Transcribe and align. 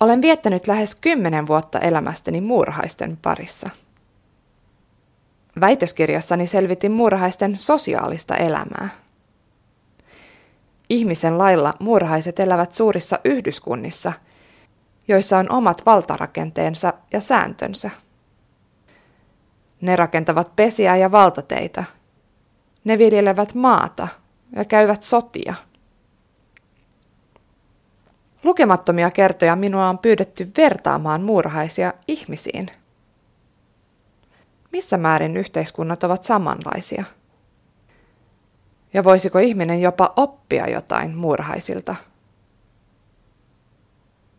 Olen 0.00 0.22
viettänyt 0.22 0.66
lähes 0.66 0.94
kymmenen 0.94 1.46
vuotta 1.46 1.78
elämästäni 1.78 2.40
muurahaisten 2.40 3.18
parissa. 3.22 3.70
Väitöskirjassani 5.60 6.46
selvitin 6.46 6.92
muurahaisten 6.92 7.56
sosiaalista 7.56 8.36
elämää. 8.36 8.88
Ihmisen 10.88 11.38
lailla 11.38 11.74
muurahaiset 11.80 12.40
elävät 12.40 12.74
suurissa 12.74 13.18
yhdyskunnissa, 13.24 14.12
joissa 15.08 15.38
on 15.38 15.52
omat 15.52 15.86
valtarakenteensa 15.86 16.92
ja 17.12 17.20
sääntönsä. 17.20 17.90
Ne 19.80 19.96
rakentavat 19.96 20.56
pesiä 20.56 20.96
ja 20.96 21.12
valtateitä. 21.12 21.84
Ne 22.84 22.98
viljelevät 22.98 23.54
maata 23.54 24.08
ja 24.56 24.64
käyvät 24.64 25.02
sotia. 25.02 25.54
Lukemattomia 28.46 29.10
kertoja 29.10 29.56
minua 29.56 29.88
on 29.88 29.98
pyydetty 29.98 30.48
vertaamaan 30.56 31.22
muurahaisia 31.22 31.94
ihmisiin. 32.08 32.66
Missä 34.72 34.96
määrin 34.96 35.36
yhteiskunnat 35.36 36.04
ovat 36.04 36.24
samanlaisia? 36.24 37.04
Ja 38.94 39.04
voisiko 39.04 39.38
ihminen 39.38 39.80
jopa 39.80 40.12
oppia 40.16 40.70
jotain 40.70 41.16
muurahaisilta? 41.16 41.96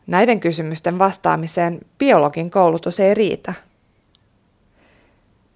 Näiden 0.07 0.39
kysymysten 0.39 0.99
vastaamiseen 0.99 1.79
biologin 1.97 2.51
koulutus 2.51 2.99
ei 2.99 3.13
riitä. 3.13 3.53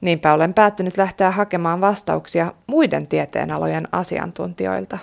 Niinpä 0.02 0.34
olen 0.34 0.54
päättänyt 0.54 0.98
lähteä 0.98 1.32
hakemaan 1.32 1.82
vastauksia 1.82 2.54
muiden 2.68 3.08
tieteenalojen 3.08 3.88
asiantuntijoilta. 3.92 4.98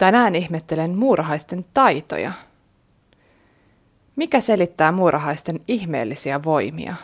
Tänään 0.00 0.34
ihmettelen 0.34 0.98
muurahaisten 0.98 1.64
taitoja. 1.74 2.32
Mikä 4.16 4.40
selittää 4.40 4.92
muurahaisten 4.92 5.60
ihmeellisiä 5.68 6.44
voimia? 6.44 6.94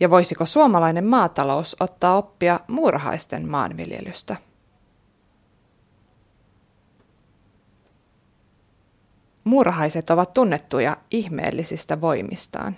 Ja 0.00 0.10
voisiko 0.10 0.46
suomalainen 0.46 1.04
maatalous 1.04 1.76
ottaa 1.80 2.16
oppia 2.16 2.60
muurahaisten 2.68 3.48
maanviljelystä? 3.48 4.36
Muurahaiset 9.44 10.10
ovat 10.10 10.32
tunnettuja 10.32 10.96
ihmeellisistä 11.10 12.00
voimistaan. 12.00 12.76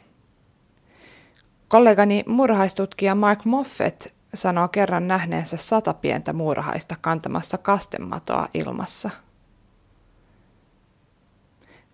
Kollegani 1.68 2.24
muurahaistutkija 2.26 3.14
Mark 3.14 3.44
Moffett 3.44 4.06
sanoo 4.34 4.68
kerran 4.68 5.08
nähneensä 5.08 5.56
sata 5.56 5.94
pientä 5.94 6.32
muurahaista 6.32 6.96
kantamassa 7.00 7.58
kastematoa 7.58 8.48
ilmassa. 8.54 9.10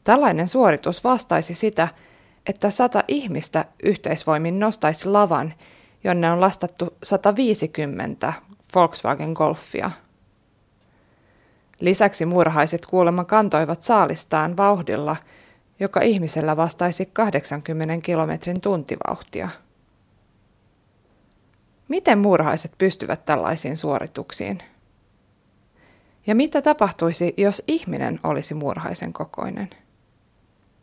Tällainen 0.04 0.48
suoritus 0.48 1.04
vastaisi 1.04 1.54
sitä, 1.54 1.88
että 2.46 2.70
sata 2.70 3.04
ihmistä 3.08 3.64
yhteisvoimin 3.82 4.58
nostaisi 4.58 5.08
lavan, 5.08 5.54
jonne 6.04 6.32
on 6.32 6.40
lastattu 6.40 6.96
150 7.02 8.32
Volkswagen 8.74 9.32
Golfia. 9.32 9.90
Lisäksi 11.80 12.26
muurahaiset 12.26 12.86
kuulemma 12.86 13.24
kantoivat 13.24 13.82
saalistaan 13.82 14.56
vauhdilla, 14.56 15.16
joka 15.80 16.00
ihmisellä 16.00 16.56
vastaisi 16.56 17.06
80 17.06 18.04
kilometrin 18.04 18.60
tuntivauhtia. 18.60 19.48
Miten 21.94 22.18
muurahaiset 22.18 22.72
pystyvät 22.78 23.24
tällaisiin 23.24 23.76
suorituksiin? 23.76 24.62
Ja 26.26 26.34
mitä 26.34 26.62
tapahtuisi, 26.62 27.34
jos 27.36 27.62
ihminen 27.68 28.20
olisi 28.22 28.54
muurahaisen 28.54 29.12
kokoinen? 29.12 29.70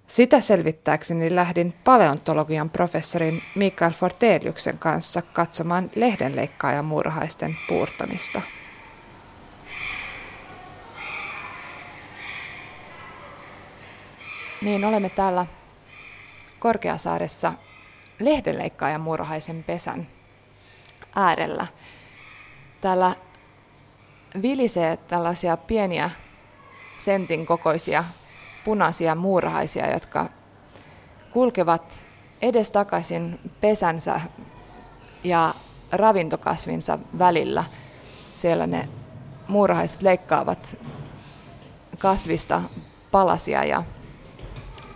Sitä 0.08 0.42
selvittääkseni 0.42 1.36
lähdin 1.36 1.74
paleontologian 1.84 2.70
professorin 2.70 3.42
Mikael 3.56 3.92
Forteliuksen 3.92 4.78
kanssa 4.78 5.22
katsomaan 5.22 5.92
lehdenleikkaajan 5.96 6.86
muurahaisten 6.86 7.56
puurtamista. 7.68 8.42
Niin, 14.62 14.86
olemme 14.86 15.10
täällä 15.10 15.46
Korkeasaaressa 16.60 17.54
lehdenleikkaajan 18.20 19.02
muurahaisen 19.02 19.64
pesän 19.64 20.08
äärellä. 21.16 21.68
Täällä 22.82 23.16
vilisee 24.42 24.98
tällaisia 24.98 25.58
pieniä 25.58 26.10
sentin 26.98 27.46
kokoisia 27.46 28.04
punaisia 28.66 29.16
muurahaisia, 29.16 29.92
jotka 29.92 30.30
kulkevat 31.32 32.08
edestakaisin 32.42 33.40
pesänsä 33.62 34.22
ja 35.24 35.54
ravintokasvinsa 35.92 37.00
välillä. 37.20 37.64
Siellä 38.34 38.68
ne 38.68 38.90
muurahaiset 39.48 40.02
leikkaavat 40.02 40.78
kasvista 41.98 42.62
palasia 43.12 43.64
ja 43.64 43.84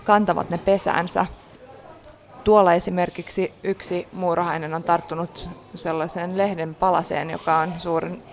kantavat 0.04 0.50
ne 0.50 0.58
pesäänsä. 0.58 1.26
Tuolla 2.46 2.74
esimerkiksi 2.74 3.54
yksi 3.64 4.08
muurahainen 4.12 4.74
on 4.74 4.84
tarttunut 4.84 5.50
sellaiseen 5.76 6.38
lehden 6.38 6.76
palaseen, 6.76 7.30
joka 7.30 7.58
on 7.60 7.74
suurin 7.78 8.24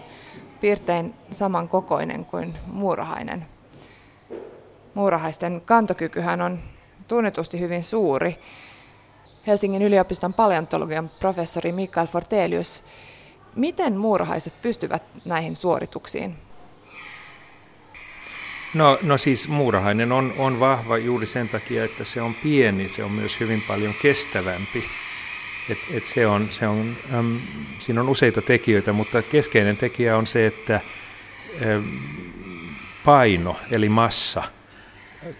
piirtein 0.60 1.14
samankokoinen 1.30 2.24
kuin 2.24 2.54
muurahainen. 2.66 3.46
Muurahaisten 4.94 5.62
kantokykyhän 5.64 6.40
on 6.40 6.58
tunnetusti 7.08 7.60
hyvin 7.60 7.82
suuri. 7.82 8.38
Helsingin 9.46 9.82
yliopiston 9.82 10.34
paleontologian 10.34 11.10
professori 11.20 11.72
Mikael 11.72 12.06
Fortelius, 12.06 12.84
miten 13.56 13.96
muurahaiset 13.96 14.54
pystyvät 14.62 15.02
näihin 15.24 15.56
suorituksiin? 15.56 16.36
No, 18.75 18.99
no 19.03 19.19
siis 19.19 19.49
muurahainen 19.49 20.12
on, 20.12 20.34
on 20.38 20.60
vahva 20.60 20.99
juuri 20.99 21.27
sen 21.27 21.49
takia, 21.49 21.84
että 21.84 22.05
se 22.05 22.22
on 22.22 22.34
pieni, 22.34 22.88
se 22.88 23.05
on 23.05 23.12
myös 23.12 23.41
hyvin 23.41 23.62
paljon 23.69 23.94
kestävämpi. 24.03 24.84
Et, 25.69 25.78
et 25.91 26.05
se 26.05 26.27
on, 26.27 26.49
se 26.50 26.66
on, 26.66 26.97
äm, 27.15 27.41
siinä 27.78 28.00
on 28.00 28.09
useita 28.09 28.43
tekijöitä, 28.43 28.93
mutta 28.93 29.22
keskeinen 29.22 29.77
tekijä 29.77 30.16
on 30.16 30.27
se, 30.27 30.47
että 30.47 30.81
äm, 31.66 31.84
paino 33.05 33.56
eli 33.71 33.88
massa 33.88 34.43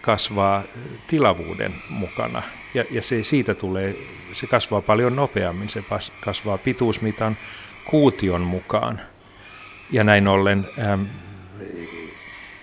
kasvaa 0.01 0.63
tilavuuden 1.07 1.75
mukana 1.89 2.43
ja, 2.75 2.85
ja 2.91 3.03
se, 3.03 3.23
siitä 3.23 3.55
tulee, 3.55 3.97
se 4.33 4.47
kasvaa 4.47 4.81
paljon 4.81 5.17
nopeammin, 5.17 5.69
se 5.69 5.85
kasvaa 6.21 6.59
pituusmitan 6.59 7.37
kuution 7.85 8.41
mukaan 8.41 9.01
ja 9.91 10.05
näin 10.05 10.29
ollen 10.29 10.69
äm, 10.79 11.07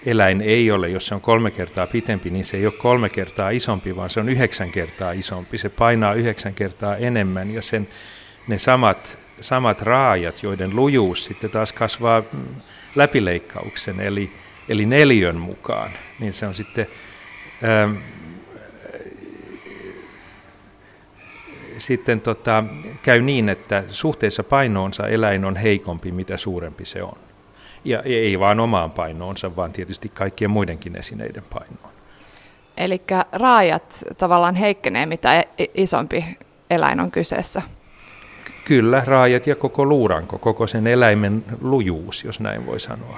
eläin 0.05 0.41
ei 0.41 0.71
ole, 0.71 0.89
jos 0.89 1.07
se 1.07 1.15
on 1.15 1.21
kolme 1.21 1.51
kertaa 1.51 1.87
pitempi, 1.87 2.29
niin 2.29 2.45
se 2.45 2.57
ei 2.57 2.65
ole 2.65 2.73
kolme 2.73 3.09
kertaa 3.09 3.49
isompi, 3.49 3.95
vaan 3.95 4.09
se 4.09 4.19
on 4.19 4.29
yhdeksän 4.29 4.71
kertaa 4.71 5.11
isompi. 5.11 5.57
Se 5.57 5.69
painaa 5.69 6.13
yhdeksän 6.13 6.53
kertaa 6.53 6.97
enemmän 6.97 7.51
ja 7.51 7.61
sen, 7.61 7.87
ne 8.47 8.57
samat, 8.57 9.19
samat 9.41 9.81
raajat, 9.81 10.43
joiden 10.43 10.75
lujuus 10.75 11.25
sitten 11.25 11.49
taas 11.49 11.73
kasvaa 11.73 12.23
läpileikkauksen, 12.95 13.99
eli, 13.99 14.31
eli 14.69 14.85
neljön 14.85 15.35
mukaan, 15.35 15.91
niin 16.19 16.33
se 16.33 16.47
on 16.47 16.55
sitten 16.55 16.87
ähm, 17.63 17.95
sitten 21.77 22.21
tota, 22.21 22.63
käy 23.01 23.21
niin, 23.21 23.49
että 23.49 23.83
suhteessa 23.89 24.43
painoonsa 24.43 25.07
eläin 25.07 25.45
on 25.45 25.55
heikompi, 25.55 26.11
mitä 26.11 26.37
suurempi 26.37 26.85
se 26.85 27.03
on. 27.03 27.28
Ja 27.85 28.01
ei 28.01 28.39
vaan 28.39 28.59
omaan 28.59 28.91
painoonsa, 28.91 29.55
vaan 29.55 29.73
tietysti 29.73 30.09
kaikkien 30.09 30.51
muidenkin 30.51 30.95
esineiden 30.95 31.43
painoon. 31.53 31.93
Eli 32.77 33.01
raajat 33.31 34.03
tavallaan 34.17 34.55
heikkenee, 34.55 35.05
mitä 35.05 35.43
isompi 35.73 36.25
eläin 36.69 36.99
on 36.99 37.11
kyseessä. 37.11 37.61
Kyllä, 38.65 39.03
raajat 39.05 39.47
ja 39.47 39.55
koko 39.55 39.85
luuranko, 39.85 40.37
koko 40.37 40.67
sen 40.67 40.87
eläimen 40.87 41.43
lujuus, 41.61 42.23
jos 42.23 42.39
näin 42.39 42.65
voi 42.65 42.79
sanoa. 42.79 43.17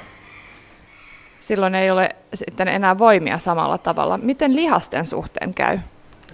Silloin 1.39 1.75
ei 1.75 1.91
ole 1.91 2.15
sitten 2.33 2.67
enää 2.67 2.97
voimia 2.97 3.37
samalla 3.37 3.77
tavalla. 3.77 4.17
Miten 4.17 4.55
lihasten 4.55 5.05
suhteen 5.05 5.53
käy? 5.53 5.79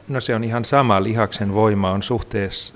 No 0.08 0.22
se 0.22 0.36
on 0.36 0.44
ihan 0.44 0.66
sama. 0.66 1.04
Lihaksen 1.04 1.54
voima 1.54 1.92
on 1.92 2.04
suhteessa, 2.04 2.74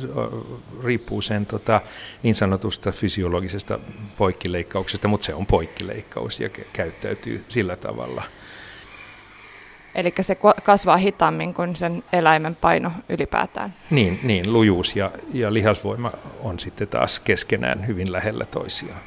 riippuu 0.83 1.22
sen 1.22 1.45
tota, 1.45 1.81
niin 2.24 2.36
sanotusta 2.36 2.92
fysiologisesta 2.92 3.80
poikkileikkauksesta, 4.18 5.07
mutta 5.07 5.25
se 5.25 5.33
on 5.33 5.45
poikkileikkaus 5.45 6.39
ja 6.39 6.50
käyttäytyy 6.74 7.45
sillä 7.48 7.75
tavalla. 7.75 8.24
Eli 9.95 10.13
se 10.22 10.38
kasvaa 10.63 10.98
hitaammin 10.98 11.54
kuin 11.54 11.75
sen 11.75 12.04
eläimen 12.13 12.56
paino 12.56 12.92
ylipäätään. 13.10 13.74
Niin, 13.89 14.19
niin 14.24 14.54
lujuus 14.54 14.95
ja, 14.95 15.12
ja 15.34 15.54
lihasvoima 15.54 16.12
on 16.39 16.60
sitten 16.60 16.88
taas 16.88 17.19
keskenään 17.19 17.88
hyvin 17.88 18.12
lähellä 18.12 18.45
toisiaan. 18.45 19.01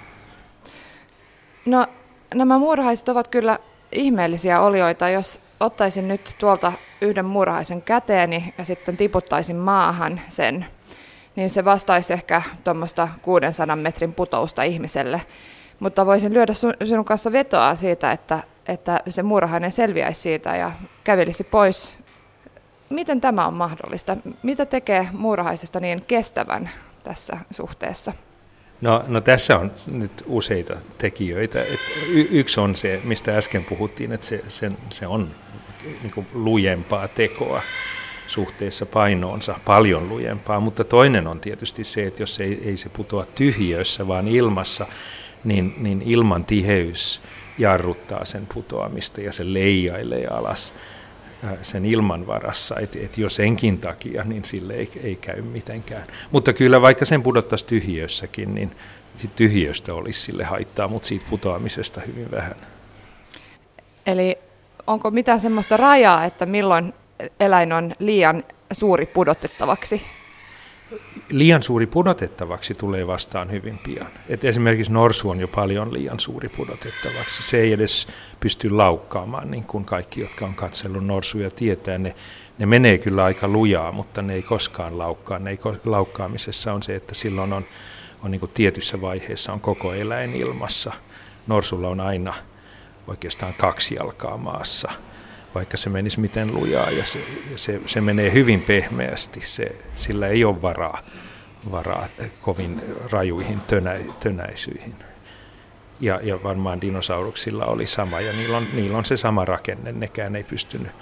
No 1.67 1.87
nämä 2.35 2.59
muurahaiset 2.59 3.09
ovat 3.09 3.29
kyllä 3.29 3.59
ihmeellisiä 3.93 4.61
olioita. 4.61 5.09
Jos 5.09 5.41
ottaisin 5.61 6.09
nyt 6.09 6.35
tuolta 6.39 6.73
yhden 7.05 7.25
muurahaisen 7.25 7.83
käteeni 7.83 8.55
ja 8.59 8.65
sitten 8.65 8.97
tiputtaisin 8.97 9.57
maahan 9.57 10.21
sen, 10.29 10.67
niin 11.37 11.51
se 11.51 11.65
vastaisi 11.65 12.13
ehkä 12.13 12.43
tuommoista 12.65 13.09
600 13.23 13.77
metrin 13.77 14.13
putousta 14.13 14.63
ihmiselle. 14.63 15.21
Mutta 15.81 16.07
voisin 16.07 16.35
lyödä 16.35 16.55
sun, 16.55 16.75
sinun 16.85 17.05
kanssa 17.05 17.33
vetoa 17.33 17.75
siitä, 17.75 18.13
että, 18.13 18.43
että 18.69 19.01
se 19.09 19.23
muurahainen 19.23 19.73
selviäisi 19.73 20.21
siitä 20.21 20.57
ja 20.57 20.73
kävelisi 21.05 21.45
pois. 21.45 21.99
Miten 22.91 23.21
tämä 23.21 23.47
on 23.47 23.55
mahdollista? 23.55 24.17
Mitä 24.43 24.67
tekee 24.67 25.09
muurahaisesta 25.13 25.81
niin 25.81 26.05
kestävän 26.07 26.71
tässä 27.05 27.39
suhteessa? 27.51 28.13
No, 28.81 29.05
no 29.09 29.21
tässä 29.21 29.59
on 29.59 29.71
nyt 29.93 30.25
useita 30.27 30.77
tekijöitä. 30.99 31.63
Y- 32.09 32.29
yksi 32.31 32.61
on 32.61 32.77
se, 32.77 33.01
mistä 33.05 33.37
äsken 33.37 33.65
puhuttiin, 33.65 34.13
että 34.13 34.27
se, 34.27 34.45
se, 34.49 34.73
se 34.91 35.07
on 35.07 35.31
niin 36.03 36.13
kuin 36.15 36.27
lujempaa 36.35 37.09
tekoa 37.09 37.63
suhteessa 38.27 38.87
painoonsa, 38.87 39.55
paljon 39.65 40.09
lujempaa, 40.09 40.61
mutta 40.61 40.85
toinen 40.85 41.27
on 41.27 41.41
tietysti 41.41 41.85
se, 41.85 42.07
että 42.07 42.23
jos 42.23 42.41
ei, 42.41 42.63
ei 42.65 42.77
se 42.77 42.89
putoa 42.89 43.27
tyhjössä, 43.35 44.09
vaan 44.09 44.29
ilmassa, 44.29 44.87
niin, 45.45 45.75
niin 45.79 46.03
ilman 46.03 46.45
tiheys 46.45 47.21
jarruttaa 47.59 48.25
sen 48.25 48.47
putoamista 48.55 49.21
ja 49.21 49.33
se 49.33 49.53
leijailee 49.53 50.27
alas 50.27 50.75
sen 51.63 51.85
ilman 51.85 52.27
varassa, 52.27 52.77
että 52.81 52.99
et 52.99 53.19
jo 53.19 53.29
senkin 53.29 53.79
takia, 53.79 54.25
niin 54.25 54.45
sille 54.45 54.75
ei, 54.75 54.91
ei 55.03 55.17
käy 55.17 55.43
mitenkään. 55.43 56.05
Mutta 56.31 56.53
kyllä 56.53 56.83
vaikka 56.83 57.05
sen 57.05 57.23
pudottaisi 57.23 57.67
tyhjössäkin, 57.67 58.55
niin 58.55 58.71
sit 59.17 59.37
tyhjöstä 59.37 59.95
olisi 59.95 60.21
sille 60.21 60.45
haittaa, 60.45 60.89
mutta 60.89 61.09
siitä 61.09 61.27
putoamisesta 61.31 62.01
hyvin 62.01 62.31
vähän. 62.31 62.57
Eli 64.07 64.39
onko 64.87 65.11
mitään 65.11 65.41
semmoista 65.41 65.77
rajaa, 65.77 66.25
että 66.25 66.47
milloin 66.47 66.95
eläin 67.41 67.73
on 67.73 67.95
liian 67.99 68.45
suuri 68.73 69.07
pudotettavaksi? 69.07 70.03
liian 71.31 71.63
suuri 71.63 71.87
pudotettavaksi 71.87 72.75
tulee 72.75 73.07
vastaan 73.07 73.51
hyvin 73.51 73.79
pian. 73.79 74.07
Et 74.29 74.45
esimerkiksi 74.45 74.93
norsu 74.93 75.31
on 75.31 75.41
jo 75.41 75.49
paljon 75.49 75.93
liian 75.93 76.21
suuri 76.21 76.49
pudotettavaksi. 76.49 77.43
Se 77.43 77.61
ei 77.61 77.73
edes 77.73 78.09
pysty 78.41 78.71
laukkaamaan, 78.71 79.51
niin 79.51 79.65
kuin 79.65 79.85
kaikki, 79.85 80.21
jotka 80.21 80.47
on 80.47 80.55
katsellut 80.55 81.07
norsuja 81.07 81.51
tietää. 81.51 81.99
Ne, 81.99 82.15
ne 82.59 82.67
menee 82.67 82.99
kyllä 82.99 83.25
aika 83.25 83.49
lujaa, 83.49 83.93
mutta 83.93 84.23
ne 84.23 84.35
ei 84.35 84.43
koskaan 84.43 84.99
laukkaa. 84.99 85.39
Ne 85.39 85.51
ei, 85.51 85.59
laukkaamisessa 85.85 86.73
on 86.73 86.83
se, 86.83 86.95
että 86.95 87.15
silloin 87.15 87.53
on, 87.53 87.65
on 88.23 88.31
niin 88.31 88.51
tietyssä 88.55 89.01
vaiheessa 89.01 89.53
on 89.53 89.61
koko 89.61 89.93
eläin 89.93 90.35
ilmassa. 90.35 90.93
Norsulla 91.47 91.89
on 91.89 92.01
aina 92.01 92.35
oikeastaan 93.07 93.55
kaksi 93.55 93.95
jalkaa 93.95 94.37
maassa– 94.37 94.93
vaikka 95.55 95.77
se 95.77 95.91
menisi 95.91 96.21
miten 96.21 96.55
lujaa 96.55 96.91
ja 96.91 97.07
se, 97.07 97.25
se, 97.57 97.81
se 97.87 98.01
menee 98.01 98.33
hyvin 98.33 98.61
pehmeästi, 98.61 99.41
se, 99.41 99.77
sillä 99.95 100.29
ei 100.29 100.45
ole 100.45 100.63
varaa, 100.63 101.03
varaa 101.71 102.09
kovin 102.41 102.83
rajuihin 103.11 103.61
tönä, 103.67 103.99
tönäisyihin. 104.21 104.95
Ja, 106.01 106.21
ja 106.23 106.43
varmaan 106.43 106.81
dinosauruksilla 106.81 107.65
oli 107.65 107.87
sama 107.87 108.21
ja 108.21 108.33
niillä 108.33 108.57
on, 108.57 108.67
niillä 108.73 108.99
on 108.99 109.05
se 109.05 109.17
sama 109.17 109.45
rakenne, 109.45 109.93
nekään 109.93 110.37
ei 110.37 110.45
pystynyt, 110.45 110.93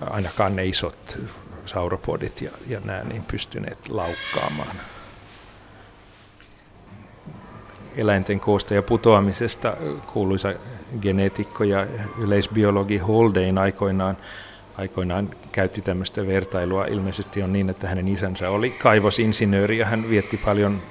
ainakaan 0.00 0.56
ne 0.56 0.66
isot 0.66 1.18
sauropodit 1.66 2.42
ja, 2.42 2.50
ja 2.66 2.80
nämä 2.84 3.04
niin 3.04 3.24
pystyneet 3.24 3.88
laukkaamaan. 3.88 4.76
Eläinten 7.96 8.40
koosta 8.40 8.74
ja 8.74 8.82
putoamisesta 8.82 9.76
kuuluisa 10.12 10.54
geneetikko 11.00 11.64
ja 11.64 11.86
yleisbiologi 12.18 12.98
Holdein 12.98 13.58
aikoinaan, 13.58 14.16
aikoinaan 14.78 15.30
käytti 15.52 15.80
tämmöistä 15.80 16.26
vertailua. 16.26 16.84
Ilmeisesti 16.84 17.42
on 17.42 17.52
niin, 17.52 17.70
että 17.70 17.88
hänen 17.88 18.08
isänsä 18.08 18.50
oli 18.50 18.70
kaivosinsinööri 18.70 19.78
ja 19.78 19.86
hän 19.86 20.10
vietti 20.10 20.36
paljon 20.36 20.82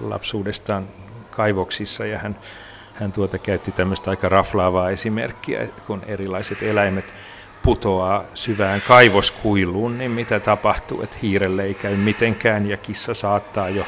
lapsuudestaan 0.00 0.86
kaivoksissa 1.30 2.06
ja 2.06 2.18
hän, 2.18 2.36
hän 2.94 3.12
tuota 3.12 3.38
käytti 3.38 3.72
tämmöistä 3.72 4.10
aika 4.10 4.28
raflaavaa 4.28 4.90
esimerkkiä, 4.90 5.68
kun 5.86 6.02
erilaiset 6.06 6.62
eläimet 6.62 7.14
putoaa 7.62 8.24
syvään 8.34 8.82
kaivoskuiluun, 8.88 9.98
niin 9.98 10.10
mitä 10.10 10.40
tapahtuu, 10.40 11.02
että 11.02 11.16
hiirelle 11.22 11.64
ei 11.64 11.74
käy 11.74 11.96
mitenkään 11.96 12.66
ja 12.66 12.76
kissa 12.76 13.14
saattaa 13.14 13.68
jo 13.68 13.84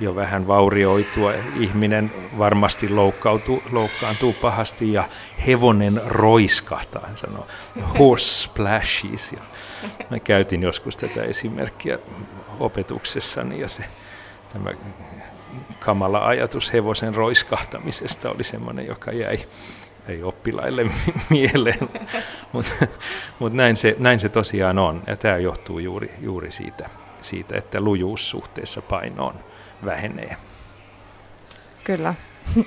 jo 0.00 0.14
vähän 0.14 0.46
vaurioitua. 0.46 1.32
Ihminen 1.60 2.12
varmasti 2.38 2.88
loukkautuu, 2.88 3.62
loukkaantuu 3.72 4.32
pahasti 4.32 4.92
ja 4.92 5.08
hevonen 5.46 6.00
roiskahtaa, 6.06 7.06
hän 7.06 7.16
sanoo, 7.16 7.46
horse 7.98 8.42
splashes. 8.42 9.32
Ja 9.32 9.40
mä 10.10 10.18
käytin 10.18 10.62
joskus 10.62 10.96
tätä 10.96 11.22
esimerkkiä 11.22 11.98
opetuksessani 12.60 13.60
ja 13.60 13.68
se, 13.68 13.84
tämä 14.52 14.70
kamala 15.80 16.26
ajatus 16.26 16.72
hevosen 16.72 17.14
roiskahtamisesta 17.14 18.30
oli 18.30 18.44
semmoinen, 18.44 18.86
joka 18.86 19.12
jäi 19.12 19.38
ei 20.08 20.22
oppilaille 20.22 20.86
mieleen, 21.30 21.88
mutta 22.52 22.86
mut 23.38 23.52
näin, 23.52 23.76
se, 23.76 23.96
näin 23.98 24.18
se 24.18 24.28
tosiaan 24.28 24.78
on. 24.78 25.02
Ja 25.06 25.16
tämä 25.16 25.36
johtuu 25.36 25.78
juuri, 25.78 26.10
juuri 26.20 26.50
siitä, 26.50 26.90
siitä, 27.22 27.58
että 27.58 27.80
lujuus 27.80 28.30
suhteessa 28.30 28.82
painoon 28.82 29.34
vähenee. 29.84 30.36
Kyllä. 31.84 32.14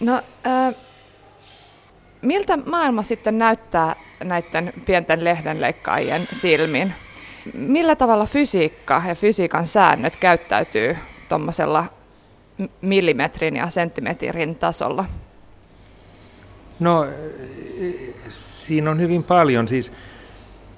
No, 0.00 0.22
äh, 0.46 0.74
miltä 2.22 2.56
maailma 2.56 3.02
sitten 3.02 3.38
näyttää 3.38 3.96
näiden 4.24 4.72
pienten 4.86 5.24
lehdenleikkaajien 5.24 6.28
silmin? 6.32 6.94
Millä 7.54 7.96
tavalla 7.96 8.26
fysiikka 8.26 9.02
ja 9.08 9.14
fysiikan 9.14 9.66
säännöt 9.66 10.16
käyttäytyy 10.16 10.96
tuommoisella 11.28 11.84
millimetrin 12.80 13.56
ja 13.56 13.70
senttimetrin 13.70 14.58
tasolla? 14.58 15.04
No, 16.80 17.06
siinä 18.28 18.90
on 18.90 19.00
hyvin 19.00 19.24
paljon. 19.24 19.68
Siis, 19.68 19.92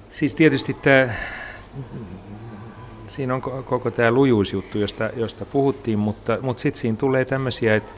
siis 0.09 0.35
tietysti 0.35 0.73
tämä 0.73 1.09
siinä 3.13 3.35
on 3.35 3.41
koko 3.41 3.91
tämä 3.91 4.11
lujuusjuttu, 4.11 4.77
josta, 4.77 5.09
josta 5.15 5.45
puhuttiin, 5.45 5.99
mutta, 5.99 6.37
mutta 6.41 6.61
sitten 6.61 6.81
siinä 6.81 6.97
tulee 6.97 7.25
tämmöisiä, 7.25 7.75
että, 7.75 7.91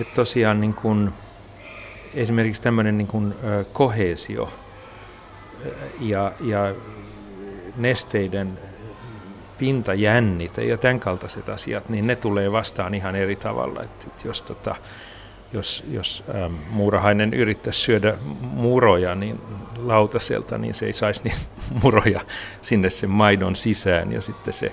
että 0.00 0.14
tosiaan 0.14 0.60
niin 0.60 0.74
kuin, 0.74 1.12
esimerkiksi 2.14 2.62
tämmöinen 2.62 2.98
niin 2.98 3.08
kuin, 3.08 3.34
kohesio 3.72 4.52
ja, 6.00 6.32
ja 6.40 6.74
nesteiden 7.76 8.58
pintajännite 9.58 10.64
ja 10.64 10.78
tämän 10.78 11.00
kaltaiset 11.00 11.48
asiat, 11.48 11.88
niin 11.88 12.06
ne 12.06 12.16
tulee 12.16 12.52
vastaan 12.52 12.94
ihan 12.94 13.16
eri 13.16 13.36
tavalla. 13.36 13.82
Että, 13.82 14.04
että 14.06 14.28
jos 14.28 14.42
tota, 14.42 14.76
jos, 15.54 15.84
jos 15.90 16.24
ähm, 16.34 16.54
muurahainen 16.70 17.34
yrittäisi 17.34 17.80
syödä 17.80 18.14
muroja 18.40 19.14
niin 19.14 19.40
lautaselta, 19.76 20.58
niin 20.58 20.74
se 20.74 20.86
ei 20.86 20.92
saisi 20.92 21.20
niitä 21.24 21.38
muroja 21.82 22.20
sinne 22.60 22.90
sen 22.90 23.10
maidon 23.10 23.56
sisään 23.56 24.12
ja 24.12 24.20
sitten 24.20 24.52
se 24.52 24.72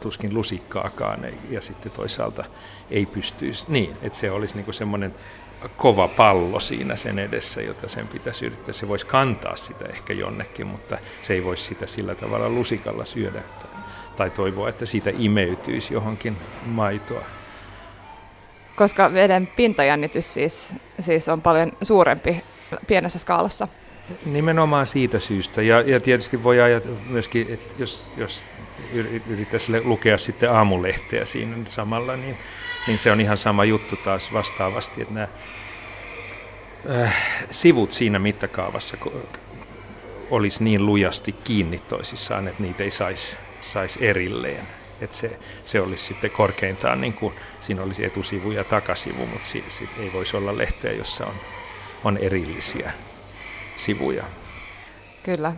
tuskin 0.00 0.34
lusikkaakaan 0.34 1.20
ja 1.50 1.60
sitten 1.60 1.92
toisaalta 1.92 2.44
ei 2.90 3.06
pystyisi. 3.06 3.64
Niin, 3.68 3.96
että 4.02 4.18
se 4.18 4.30
olisi 4.30 4.54
niinku 4.54 4.72
semmoinen 4.72 5.14
kova 5.76 6.08
pallo 6.08 6.60
siinä 6.60 6.96
sen 6.96 7.18
edessä, 7.18 7.62
jota 7.62 7.88
sen 7.88 8.08
pitäisi 8.08 8.46
yrittää. 8.46 8.72
Se 8.72 8.88
voisi 8.88 9.06
kantaa 9.06 9.56
sitä 9.56 9.84
ehkä 9.84 10.12
jonnekin, 10.12 10.66
mutta 10.66 10.98
se 11.22 11.34
ei 11.34 11.44
voisi 11.44 11.64
sitä 11.64 11.86
sillä 11.86 12.14
tavalla 12.14 12.48
lusikalla 12.48 13.04
syödä 13.04 13.42
tai 14.16 14.30
toivoa, 14.30 14.68
että 14.68 14.86
siitä 14.86 15.10
imeytyisi 15.18 15.94
johonkin 15.94 16.36
maitoa 16.66 17.35
koska 18.76 19.12
veden 19.12 19.48
pintajännitys 19.56 20.34
siis, 20.34 20.74
siis 21.00 21.28
on 21.28 21.42
paljon 21.42 21.72
suurempi 21.82 22.42
pienessä 22.86 23.18
skaalassa. 23.18 23.68
Nimenomaan 24.26 24.86
siitä 24.86 25.18
syystä. 25.18 25.62
Ja, 25.62 25.80
ja 25.80 26.00
tietysti 26.00 26.42
voi 26.42 26.60
ajatella 26.60 26.98
myöskin, 27.08 27.46
että 27.50 27.74
jos, 27.78 28.06
jos 28.16 28.42
yrittäisi 29.28 29.84
lukea 29.84 30.18
sitten 30.18 30.52
aamulehteä 30.52 31.24
siinä 31.24 31.56
samalla, 31.68 32.16
niin, 32.16 32.36
niin 32.86 32.98
se 32.98 33.12
on 33.12 33.20
ihan 33.20 33.38
sama 33.38 33.64
juttu 33.64 33.96
taas 33.96 34.32
vastaavasti, 34.32 35.02
että 35.02 35.14
nämä 35.14 35.28
äh, 37.02 37.16
sivut 37.50 37.92
siinä 37.92 38.18
mittakaavassa 38.18 38.96
olisi 40.30 40.64
niin 40.64 40.86
lujasti 40.86 41.32
kiinni 41.32 41.78
toisissaan, 41.78 42.48
että 42.48 42.62
niitä 42.62 42.84
ei 42.84 42.90
saisi 42.90 43.36
sais 43.60 43.96
erilleen 43.96 44.66
että 45.00 45.16
se, 45.16 45.38
se 45.64 45.80
olisi 45.80 46.04
sitten 46.04 46.30
korkeintaan, 46.30 47.00
niin 47.00 47.12
kuin, 47.12 47.34
siinä 47.60 47.82
olisi 47.82 48.04
etusivu 48.04 48.50
ja 48.50 48.64
takasivu, 48.64 49.26
mutta 49.26 49.46
si, 49.46 49.64
si, 49.68 49.88
ei 49.98 50.12
voisi 50.12 50.36
olla 50.36 50.58
lehteä, 50.58 50.92
jossa 50.92 51.26
on, 51.26 51.34
on 52.04 52.16
erillisiä 52.16 52.92
sivuja. 53.76 54.24
Kyllä. 55.22 55.52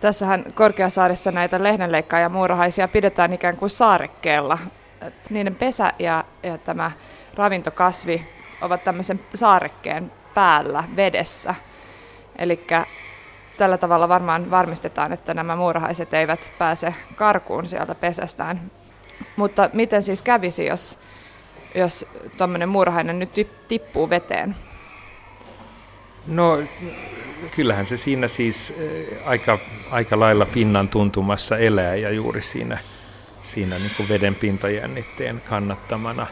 Tässähän 0.00 0.44
Korkeasaarissa 0.54 1.32
näitä 1.32 1.62
lehdenleikkaa 1.62 2.20
ja 2.20 2.28
muurahaisia 2.28 2.88
pidetään 2.88 3.32
ikään 3.32 3.56
kuin 3.56 3.70
saarekkeella. 3.70 4.58
Niiden 5.30 5.54
pesä 5.54 5.92
ja, 5.98 6.24
ja 6.42 6.58
tämä 6.58 6.90
ravintokasvi 7.34 8.22
ovat 8.60 8.84
tämmöisen 8.84 9.20
saarekkeen 9.34 10.12
päällä 10.34 10.84
vedessä. 10.96 11.54
Eli 12.38 12.66
tällä 13.58 13.78
tavalla 13.78 14.08
varmaan 14.08 14.50
varmistetaan, 14.50 15.12
että 15.12 15.34
nämä 15.34 15.56
muurahaiset 15.56 16.14
eivät 16.14 16.52
pääse 16.58 16.94
karkuun 17.16 17.68
sieltä 17.68 17.94
pesästään. 17.94 18.60
Mutta 19.36 19.70
miten 19.72 20.02
siis 20.02 20.22
kävisi, 20.22 20.66
jos, 20.66 20.98
jos 21.74 22.06
tuommoinen 22.38 22.68
muurahainen 22.68 23.18
nyt 23.18 23.30
tippuu 23.68 24.10
veteen? 24.10 24.56
No 26.26 26.58
kyllähän 27.56 27.86
se 27.86 27.96
siinä 27.96 28.28
siis 28.28 28.74
eh, 28.78 29.18
aika, 29.24 29.58
aika 29.90 30.20
lailla 30.20 30.46
pinnan 30.46 30.88
tuntumassa 30.88 31.58
elää 31.58 31.94
ja 31.94 32.10
juuri 32.10 32.42
siinä, 32.42 32.78
siinä 33.40 33.78
niin 33.78 33.92
kuin 33.96 34.08
veden 34.08 34.34
pintajännitteen 34.34 35.42
kannattamana 35.48 36.26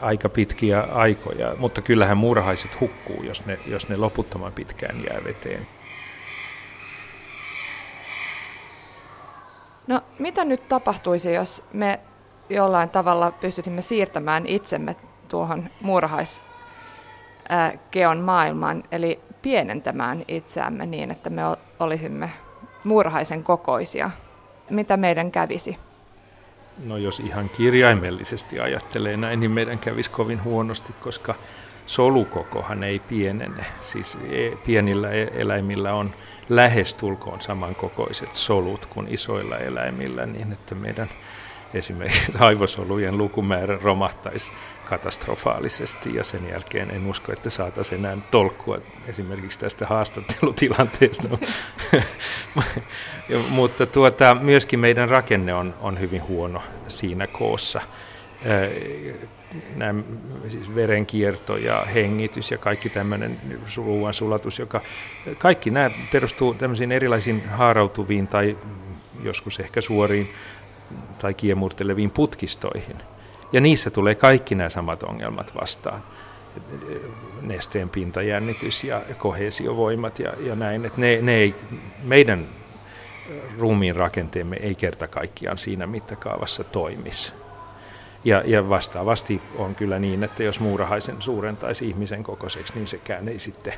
aika 0.00 0.28
pitkiä 0.28 0.80
aikoja, 0.80 1.54
mutta 1.58 1.82
kyllähän 1.82 2.16
muurahaiset 2.16 2.80
hukkuu, 2.80 3.22
jos 3.22 3.46
ne, 3.46 3.58
jos 3.66 3.88
ne 3.88 3.96
loputtoman 3.96 4.52
pitkään 4.52 4.96
jää 5.10 5.24
veteen. 5.24 5.66
No 9.86 10.00
mitä 10.18 10.44
nyt 10.44 10.68
tapahtuisi, 10.68 11.34
jos 11.34 11.64
me 11.72 12.00
jollain 12.48 12.90
tavalla 12.90 13.30
pystyisimme 13.30 13.82
siirtämään 13.82 14.46
itsemme 14.46 14.96
tuohon 15.28 15.68
muurahaiskeon 15.80 18.18
maailmaan, 18.24 18.84
eli 18.92 19.20
pienentämään 19.42 20.24
itseämme 20.28 20.86
niin, 20.86 21.10
että 21.10 21.30
me 21.30 21.42
olisimme 21.80 22.30
muurahaisen 22.84 23.44
kokoisia? 23.44 24.10
Mitä 24.70 24.96
meidän 24.96 25.30
kävisi? 25.30 25.78
No 26.86 26.96
jos 26.96 27.20
ihan 27.20 27.48
kirjaimellisesti 27.48 28.60
ajattelee 28.60 29.16
näin, 29.16 29.40
niin 29.40 29.50
meidän 29.50 29.78
kävisi 29.78 30.10
kovin 30.10 30.44
huonosti, 30.44 30.92
koska 31.00 31.34
solukokohan 31.86 32.82
ei 32.82 32.98
pienene. 32.98 33.64
Siis 33.80 34.18
e, 34.30 34.50
pienillä 34.66 35.10
e, 35.10 35.28
eläimillä 35.34 35.94
on 35.94 36.14
lähestulkoon 36.48 37.40
samankokoiset 37.40 38.34
solut 38.34 38.86
kuin 38.86 39.08
isoilla 39.08 39.58
eläimillä, 39.58 40.26
niin 40.26 40.52
että 40.52 40.74
meidän 40.74 41.08
esimerkiksi 41.74 42.32
aivosolujen 42.38 43.18
lukumäärä 43.18 43.78
romahtaisi 43.82 44.52
katastrofaalisesti 44.84 46.14
ja 46.14 46.24
sen 46.24 46.48
jälkeen 46.48 46.90
en 46.90 47.06
usko, 47.06 47.32
että 47.32 47.50
saataisiin 47.50 47.98
enää 47.98 48.18
tolkkua 48.30 48.78
esimerkiksi 49.06 49.58
tästä 49.58 49.86
haastattelutilanteesta. 49.86 51.28
Mutta 53.48 53.86
tuota, 53.86 54.34
myöskin 54.34 54.80
meidän 54.80 55.08
rakenne 55.08 55.54
on, 55.54 55.74
on 55.80 56.00
hyvin 56.00 56.22
huono 56.22 56.62
siinä 56.88 57.26
koossa. 57.26 57.80
Nämä, 59.76 60.02
siis 60.48 60.74
verenkierto 60.74 61.56
ja 61.56 61.86
hengitys 61.94 62.50
ja 62.50 62.58
kaikki 62.58 62.88
tämmöinen 62.88 63.40
ruoan 63.76 64.14
sulatus, 64.14 64.58
joka 64.58 64.80
kaikki 65.38 65.70
nämä 65.70 65.90
perustuu 66.12 66.54
tämmöisiin 66.54 66.92
erilaisiin 66.92 67.48
haarautuviin 67.48 68.28
tai 68.28 68.56
joskus 69.22 69.60
ehkä 69.60 69.80
suoriin 69.80 70.28
tai 71.18 71.34
kiemurteleviin 71.34 72.10
putkistoihin. 72.10 72.96
Ja 73.52 73.60
niissä 73.60 73.90
tulee 73.90 74.14
kaikki 74.14 74.54
nämä 74.54 74.68
samat 74.68 75.02
ongelmat 75.02 75.54
vastaan. 75.60 76.02
Nesteen 77.42 77.88
pintajännitys 77.88 78.84
ja 78.84 79.02
kohesiovoimat 79.18 80.18
ja, 80.18 80.32
ja 80.40 80.56
näin. 80.56 80.84
Että 80.84 81.00
ne, 81.00 81.18
ne 81.22 81.34
ei, 81.34 81.54
meidän 82.02 82.46
ruumiin 83.58 83.96
rakenteemme 83.96 84.56
ei 84.56 84.74
kerta 84.74 85.08
kaikkiaan 85.08 85.58
siinä 85.58 85.86
mittakaavassa 85.86 86.64
toimisi. 86.64 87.41
Ja, 88.24 88.42
ja 88.46 88.68
vastaavasti 88.68 89.42
on 89.56 89.74
kyllä 89.74 89.98
niin, 89.98 90.24
että 90.24 90.42
jos 90.42 90.60
muurahaisen 90.60 91.22
suurentaisi 91.22 91.88
ihmisen 91.88 92.22
kokoiseksi, 92.22 92.74
niin 92.74 92.86
sekään 92.86 93.28
ei 93.28 93.38
sitten 93.38 93.74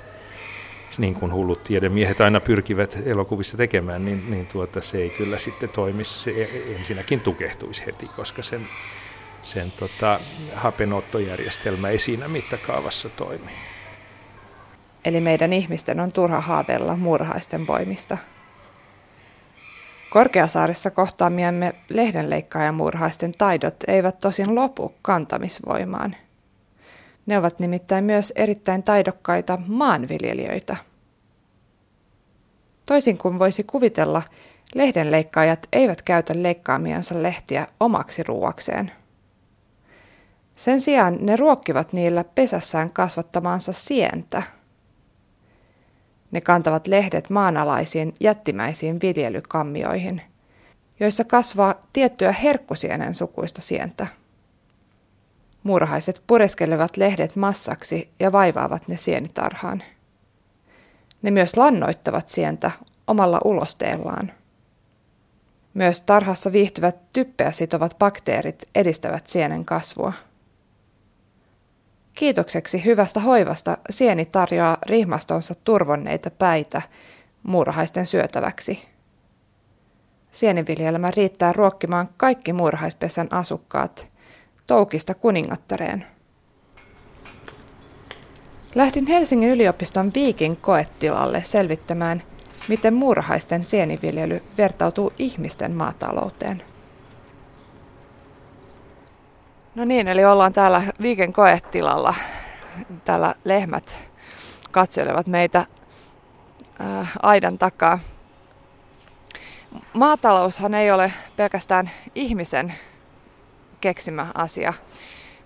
niin 0.99 1.15
kuin 1.15 1.33
hullut 1.33 1.65
tiedemiehet 1.65 2.21
aina 2.21 2.41
pyrkivät 2.41 2.99
elokuvissa 3.07 3.57
tekemään, 3.57 4.05
niin, 4.05 4.31
niin 4.31 4.47
tuota, 4.47 4.81
se 4.81 4.99
ei 4.99 5.11
kyllä 5.11 5.39
sitten 5.39 5.69
toimisi, 5.69 6.21
se 6.21 6.51
ensinnäkin 6.79 7.23
tukehtuisi 7.23 7.87
heti, 7.87 8.09
koska 8.17 8.43
sen, 8.43 8.67
sen 9.43 9.73
tota, 9.73 10.21
hapenottojärjestelmä 10.55 11.89
ei 11.89 11.99
siinä 11.99 12.29
mittakaavassa 12.29 13.09
toimi. 13.09 13.51
Eli 15.05 15.21
meidän 15.21 15.53
ihmisten 15.53 16.01
on 16.01 16.13
turha 16.13 16.41
haaveilla 16.41 16.97
muurahaisten 16.97 17.67
voimista. 17.67 18.19
Korkeasaarissa 20.15 20.91
kohtaamiamme 20.91 21.75
lehdenleikkaajamuurahaisten 21.89 23.33
taidot 23.33 23.77
eivät 23.89 24.19
tosin 24.19 24.55
lopu 24.55 24.95
kantamisvoimaan– 25.03 26.17
ne 27.27 27.39
ovat 27.39 27.61
nimittäin 27.61 28.05
myös 28.05 28.33
erittäin 28.37 28.83
taidokkaita 28.83 29.59
maanviljelijöitä. 29.67 30.77
Toisin 32.87 33.19
kuin 33.19 33.39
voisi 33.39 33.65
kuvitella, 33.65 34.23
lehdenleikkaajat 34.75 35.69
eivät 35.73 36.03
käytä 36.03 36.33
leikkaamiansa 36.37 37.23
lehtiä 37.23 37.67
omaksi 37.81 38.23
ruuakseen. 38.23 38.91
Sen 40.57 40.81
sijaan 40.81 41.19
ne 41.21 41.37
ruokkivat 41.37 41.93
niillä 41.93 42.25
pesässään 42.25 42.91
kasvattamaansa 42.91 43.73
sientä. 43.73 44.43
Ne 46.35 46.41
kantavat 46.41 46.87
lehdet 46.87 47.31
maanalaisiin 47.31 48.15
jättimäisiin 48.21 49.01
viljelykammioihin, 49.03 50.23
joissa 51.01 51.25
kasvaa 51.25 51.75
tiettyä 51.93 52.33
herkkusienen 52.33 53.15
sukuista 53.15 53.61
sientä. 53.61 54.07
Murhaiset 55.63 56.23
pureskelevat 56.27 56.97
lehdet 56.97 57.37
massaksi 57.37 58.11
ja 58.21 58.33
vaivaavat 58.33 58.89
ne 58.89 58.97
sienitarhaan. 58.97 59.83
Ne 61.23 61.31
myös 61.31 61.57
lannoittavat 61.57 62.29
sientä 62.29 62.71
omalla 63.07 63.41
ulosteellaan. 63.45 64.33
Myös 65.75 66.01
tarhassa 66.01 66.53
viihtyvät 66.53 66.97
typpeä 67.13 67.51
sitovat 67.51 67.99
bakteerit 67.99 68.63
edistävät 68.75 69.27
sienen 69.27 69.65
kasvua. 69.65 70.13
Kiitokseksi 72.15 72.85
hyvästä 72.85 73.21
hoivasta 73.21 73.79
sieni 73.91 74.25
tarjoaa 74.25 74.79
rihmastonsa 74.87 75.55
turvonneita 75.55 76.31
päitä 76.31 76.83
muurahaisten 77.43 78.07
syötäväksi. 78.07 78.89
Sieniviljelmä 80.31 81.11
riittää 81.11 81.53
ruokkimaan 81.53 82.09
kaikki 82.17 82.53
muurahaispesän 82.53 83.29
asukkaat– 83.31 84.11
Toukista 84.67 85.15
kuningattareen. 85.15 86.05
Lähdin 88.75 89.07
Helsingin 89.07 89.51
yliopiston 89.51 90.11
Viikin 90.15 90.57
koetilalle 90.57 91.43
selvittämään, 91.45 92.23
miten 92.69 92.95
muurahaisten 92.95 93.65
sieniviljely 93.65 94.43
vertautuu 94.59 95.13
ihmisten 95.19 95.73
maatalouteen. 95.73 96.63
No 99.75 99.85
niin, 99.85 100.09
eli 100.09 100.25
ollaan 100.25 100.53
täällä 100.53 100.83
Viikin 101.03 101.33
koetilalla. 101.33 102.15
Täällä 103.05 103.35
lehmät 103.45 103.99
katselevat 104.71 105.27
meitä 105.27 105.67
äh, 106.81 107.13
aidan 107.23 107.59
takaa. 107.59 107.99
Maataloushan 109.93 110.75
ei 110.75 110.91
ole 110.91 111.13
pelkästään 111.37 111.91
ihmisen 112.15 112.75
keksimä 113.81 114.27
asia, 114.35 114.73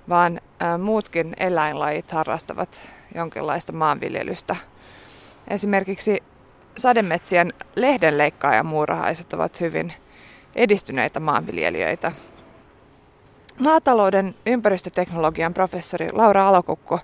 vaan 0.08 0.40
muutkin 0.82 1.34
eläinlajit 1.36 2.10
harrastavat 2.10 2.90
jonkinlaista 3.14 3.72
maanviljelystä. 3.72 4.56
Esimerkiksi 5.48 6.22
sademetsien 6.76 7.52
lehdenleikkaajamuurahaiset 7.76 9.32
ovat 9.32 9.60
hyvin 9.60 9.92
edistyneitä 10.54 11.20
maanviljelijöitä. 11.20 12.12
Maatalouden 13.58 14.34
ympäristöteknologian 14.46 15.54
professori 15.54 16.08
Laura 16.12 16.48
Alokukko, 16.48 17.00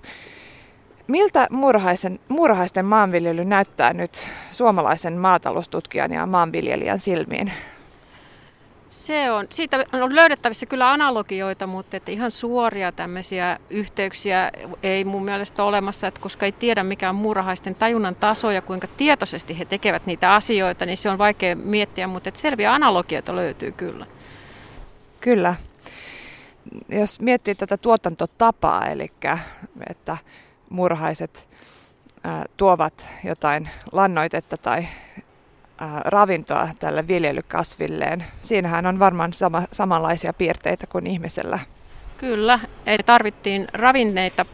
miltä 1.07 1.47
muurahaisen, 1.49 2.19
muurahaisten 2.27 2.85
maanviljely 2.85 3.45
näyttää 3.45 3.93
nyt 3.93 4.27
suomalaisen 4.51 5.17
maataloustutkijan 5.17 6.11
ja 6.11 6.25
maanviljelijän 6.25 6.99
silmiin? 6.99 7.51
Se 8.89 9.31
on, 9.31 9.47
siitä 9.49 9.85
on 9.93 10.15
löydettävissä 10.15 10.65
kyllä 10.65 10.89
analogioita, 10.89 11.67
mutta 11.67 11.97
että 11.97 12.11
ihan 12.11 12.31
suoria 12.31 12.91
tämmöisiä 12.91 13.59
yhteyksiä 13.69 14.51
ei 14.83 15.03
mun 15.03 15.25
mielestä 15.25 15.63
ole 15.63 15.69
olemassa, 15.69 16.07
että 16.07 16.21
koska 16.21 16.45
ei 16.45 16.51
tiedä 16.51 16.83
mikä 16.83 17.09
on 17.09 17.15
muurahaisten 17.15 17.75
tajunnan 17.75 18.15
taso 18.15 18.51
ja 18.51 18.61
kuinka 18.61 18.87
tietoisesti 18.97 19.59
he 19.59 19.65
tekevät 19.65 20.05
niitä 20.05 20.33
asioita, 20.33 20.85
niin 20.85 20.97
se 20.97 21.09
on 21.09 21.17
vaikea 21.17 21.55
miettiä, 21.55 22.07
mutta 22.07 22.29
että 22.29 22.41
selviä 22.41 22.73
analogioita 22.73 23.35
löytyy 23.35 23.71
kyllä. 23.71 24.05
Kyllä. 25.21 25.55
Jos 26.89 27.19
miettii 27.19 27.55
tätä 27.55 27.77
tuotantotapaa, 27.77 28.87
eli 28.87 29.11
että 29.89 30.17
muurahaiset 30.69 31.47
tuovat 32.57 33.07
jotain 33.23 33.69
lannoitetta 33.91 34.57
tai 34.57 34.87
ravintoa 36.05 36.69
tälle 36.79 37.07
viljelykasvilleen. 37.07 38.25
Siinähän 38.41 38.85
on 38.85 38.99
varmaan 38.99 39.33
sama, 39.33 39.63
samanlaisia 39.71 40.33
piirteitä 40.33 40.87
kuin 40.87 41.07
ihmisellä. 41.07 41.59
Kyllä, 42.17 42.59
eli 42.85 43.03
tarvittiin 43.05 43.67
ravinneita 43.73 44.45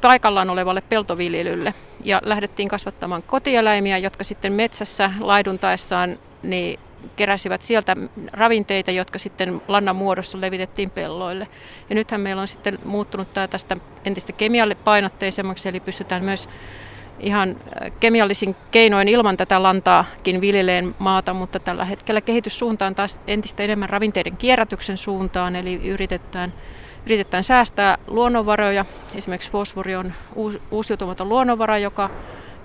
paikallaan 0.00 0.50
olevalle 0.50 0.80
peltoviljelylle. 0.80 1.74
Ja 2.04 2.20
lähdettiin 2.24 2.68
kasvattamaan 2.68 3.22
kotieläimiä, 3.22 3.98
jotka 3.98 4.24
sitten 4.24 4.52
metsässä 4.52 5.10
laiduntaessaan 5.20 6.18
niin 6.42 6.80
keräsivät 7.16 7.62
sieltä 7.62 7.96
ravinteita, 8.32 8.90
jotka 8.90 9.18
sitten 9.18 9.62
lannan 9.68 9.96
muodossa 9.96 10.40
levitettiin 10.40 10.90
pelloille. 10.90 11.48
Ja 11.90 11.94
nythän 11.94 12.20
meillä 12.20 12.42
on 12.42 12.48
sitten 12.48 12.78
muuttunut 12.84 13.34
tämä 13.34 13.48
tästä 13.48 13.76
entistä 14.04 14.32
kemiallipainotteisemmaksi, 14.32 15.68
eli 15.68 15.80
pystytään 15.80 16.24
myös 16.24 16.48
ihan 17.20 17.48
äh, 17.48 17.92
kemiallisin 18.00 18.56
keinoin 18.70 19.08
ilman 19.08 19.36
tätä 19.36 19.62
lantaakin 19.62 20.40
viljeleen 20.40 20.94
maata, 20.98 21.34
mutta 21.34 21.58
tällä 21.58 21.84
hetkellä 21.84 22.20
kehityssuunta 22.20 22.86
on 22.86 22.94
taas 22.94 23.20
entistä 23.26 23.62
enemmän 23.62 23.88
ravinteiden 23.88 24.36
kierrätyksen 24.36 24.98
suuntaan, 24.98 25.56
eli 25.56 25.88
yritetään, 25.88 26.52
yritetään 27.06 27.44
säästää 27.44 27.98
luonnonvaroja. 28.06 28.84
Esimerkiksi 29.14 29.50
fosfori 29.50 29.96
on 29.96 30.12
uusiutumaton 30.70 31.28
luonnonvara, 31.28 31.78
joka, 31.78 32.10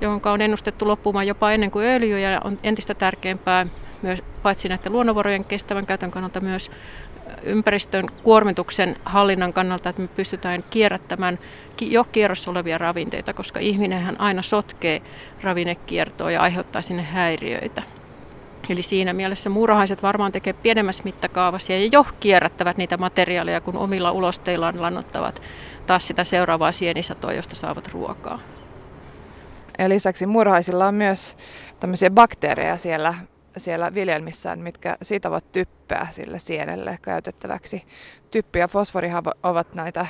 jonka 0.01 0.32
on 0.32 0.42
ennustettu 0.42 0.88
loppumaan 0.88 1.27
jopa 1.27 1.51
ennen 1.51 1.72
kuin 1.72 1.88
öljy, 1.88 2.20
ja 2.20 2.42
on 2.44 2.58
entistä 2.63 2.94
tärkeämpää 2.94 3.68
myös 4.02 4.24
paitsi 4.44 4.70
näiden 4.70 4.92
luonnonvarojen 4.92 5.46
kestävän 5.46 5.86
käytön 5.86 6.12
kannalta 6.12 6.40
myös 6.40 6.72
ympäristön 7.44 8.06
kuormituksen 8.24 8.96
hallinnan 9.06 9.54
kannalta, 9.54 9.90
että 9.90 10.02
me 10.02 10.08
pystytään 10.08 10.64
kierrättämään 10.70 11.40
jo 11.82 12.04
kierrossa 12.04 12.52
olevia 12.52 12.78
ravinteita, 12.78 13.34
koska 13.34 13.60
ihminenhän 13.60 14.22
aina 14.22 14.42
sotkee 14.42 15.02
ravinnekiertoa 15.42 16.32
ja 16.32 16.42
aiheuttaa 16.42 16.82
sinne 16.82 17.04
häiriöitä. 17.04 17.84
Eli 18.70 18.82
siinä 18.82 19.14
mielessä 19.14 19.50
muurahaiset 19.50 20.04
varmaan 20.04 20.32
tekee 20.32 20.54
pienemmässä 20.54 21.04
mittakaavassa 21.04 21.74
ja 21.74 21.90
jo 21.92 22.06
kierrättävät 22.20 22.78
niitä 22.78 22.98
materiaaleja, 22.98 23.62
kun 23.62 23.78
omilla 23.78 24.12
ulosteillaan 24.12 24.82
lannottavat 24.82 25.42
taas 25.88 26.08
sitä 26.08 26.24
seuraavaa 26.24 26.72
sienisatoa, 26.72 27.34
josta 27.34 27.56
saavat 27.56 27.88
ruokaa. 27.94 28.40
Ja 29.80 29.90
lisäksi 29.90 30.25
muurahaisilla 30.25 30.88
on 30.88 30.94
myös 30.94 31.38
tämmöisiä 31.80 32.10
bakteereja 32.10 32.78
siellä 32.78 33.14
siellä 33.57 33.93
viljelmissään, 33.93 34.59
mitkä 34.59 34.97
sitovat 35.01 35.51
typpää 35.51 36.07
sille 36.12 36.39
sienelle 36.39 37.00
käytettäväksi. 37.01 37.83
Typpi 38.31 38.59
ja 38.59 38.67
fosforihan 38.67 39.24
ovat 39.43 39.75
näitä 39.75 40.07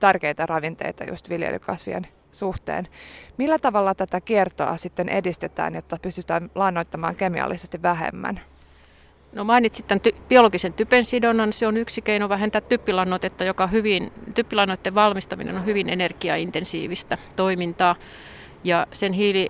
tärkeitä 0.00 0.46
ravinteita 0.46 1.04
just 1.04 1.28
viljelykasvien 1.28 2.06
suhteen. 2.32 2.88
Millä 3.36 3.58
tavalla 3.58 3.94
tätä 3.94 4.20
kiertoa 4.20 4.76
sitten 4.76 5.08
edistetään, 5.08 5.74
jotta 5.74 5.96
pystytään 6.02 6.50
lannoittamaan 6.54 7.16
kemiallisesti 7.16 7.82
vähemmän? 7.82 8.40
No 9.32 9.44
mainitsit 9.44 9.86
tämän 9.86 10.02
ty- 10.08 10.16
biologisen 10.28 10.72
typen 10.72 11.04
sidonnan. 11.04 11.52
Se 11.52 11.66
on 11.66 11.76
yksi 11.76 12.02
keino 12.02 12.28
vähentää 12.28 12.60
typpilannoitetta, 12.60 13.44
joka 13.44 13.66
hyvin, 13.66 14.12
typpilannoitteen 14.34 14.94
valmistaminen 14.94 15.56
on 15.56 15.66
hyvin 15.66 15.88
energiaintensiivistä 15.88 17.18
toimintaa 17.36 17.96
ja 18.64 18.86
sen 18.92 19.12
hiili, 19.12 19.48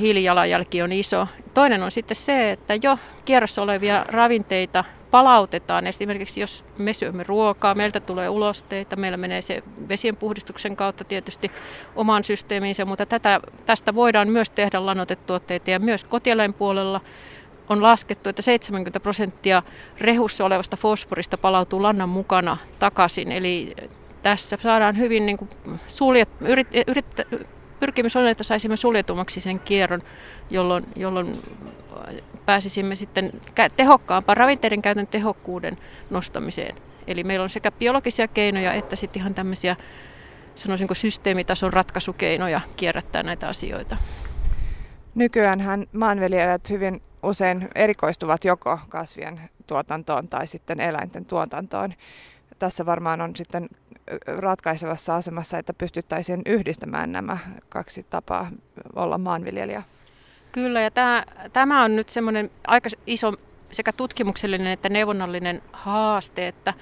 hiilijalanjälki 0.00 0.82
on 0.82 0.92
iso. 0.92 1.26
Toinen 1.54 1.82
on 1.82 1.90
sitten 1.90 2.16
se, 2.16 2.50
että 2.50 2.74
jo 2.82 2.98
kierrossa 3.24 3.62
olevia 3.62 4.04
ravinteita 4.08 4.84
palautetaan. 5.10 5.86
Esimerkiksi 5.86 6.40
jos 6.40 6.64
me 6.78 6.92
syömme 6.92 7.24
ruokaa, 7.26 7.74
meiltä 7.74 8.00
tulee 8.00 8.28
ulosteita, 8.28 8.96
meillä 8.96 9.16
menee 9.16 9.42
se 9.42 9.62
vesien 9.88 10.16
puhdistuksen 10.16 10.76
kautta 10.76 11.04
tietysti 11.04 11.50
omaan 11.96 12.24
systeemiinsä, 12.24 12.84
mutta 12.84 13.06
tätä, 13.06 13.40
tästä 13.66 13.94
voidaan 13.94 14.28
myös 14.28 14.50
tehdä 14.50 14.86
lannoitetuotteita 14.86 15.70
ja 15.70 15.78
myös 15.78 16.04
kotieläinpuolella 16.04 17.00
on 17.68 17.82
laskettu, 17.82 18.28
että 18.28 18.42
70 18.42 19.00
prosenttia 19.00 19.62
rehussa 20.00 20.44
olevasta 20.44 20.76
fosforista 20.76 21.38
palautuu 21.38 21.82
lannan 21.82 22.08
mukana 22.08 22.56
takaisin. 22.78 23.32
Eli 23.32 23.74
tässä 24.22 24.58
saadaan 24.62 24.98
hyvin 24.98 25.26
niin 25.26 25.38
kuin 25.38 25.50
suljet, 25.88 26.28
yrit, 26.40 26.68
yrit, 26.86 27.06
pyrkimys 27.80 28.16
on, 28.16 28.28
että 28.28 28.44
saisimme 28.44 28.76
suljetumaksi 28.76 29.40
sen 29.40 29.60
kierron, 29.60 30.00
jolloin, 30.50 30.86
jolloin 30.96 31.42
pääsisimme 32.46 32.96
sitten 32.96 33.32
tehokkaampaan 33.76 34.36
ravinteiden 34.36 34.82
käytön 34.82 35.06
tehokkuuden 35.06 35.76
nostamiseen. 36.10 36.76
Eli 37.06 37.24
meillä 37.24 37.42
on 37.42 37.50
sekä 37.50 37.72
biologisia 37.72 38.28
keinoja 38.28 38.72
että 38.72 38.96
sitten 38.96 39.20
ihan 39.20 39.34
tämmöisiä 39.34 39.76
sanoisinko 40.54 40.94
systeemitason 40.94 41.72
ratkaisukeinoja 41.72 42.60
kierrättää 42.76 43.22
näitä 43.22 43.48
asioita. 43.48 43.96
Nykyäänhän 45.14 45.86
maanviljelijät 45.92 46.70
hyvin 46.70 47.02
usein 47.22 47.68
erikoistuvat 47.74 48.44
joko 48.44 48.78
kasvien 48.88 49.40
tuotantoon 49.66 50.28
tai 50.28 50.46
sitten 50.46 50.80
eläinten 50.80 51.24
tuotantoon. 51.24 51.94
Tässä 52.58 52.86
varmaan 52.86 53.20
on 53.20 53.36
sitten 53.36 53.68
ratkaisevassa 54.26 55.16
asemassa, 55.16 55.58
että 55.58 55.74
pystyttäisiin 55.74 56.42
yhdistämään 56.46 57.12
nämä 57.12 57.38
kaksi 57.68 58.06
tapaa 58.10 58.50
olla 58.96 59.18
maanviljelijä. 59.18 59.82
Kyllä, 60.52 60.80
ja 60.80 60.90
tämä, 60.90 61.24
tämä 61.52 61.84
on 61.84 61.96
nyt 61.96 62.08
semmoinen 62.08 62.50
aika 62.66 62.88
iso 63.06 63.34
sekä 63.72 63.92
tutkimuksellinen 63.92 64.66
että 64.66 64.88
neuvonnallinen 64.88 65.62
haaste, 65.72 66.48
että 66.48 66.74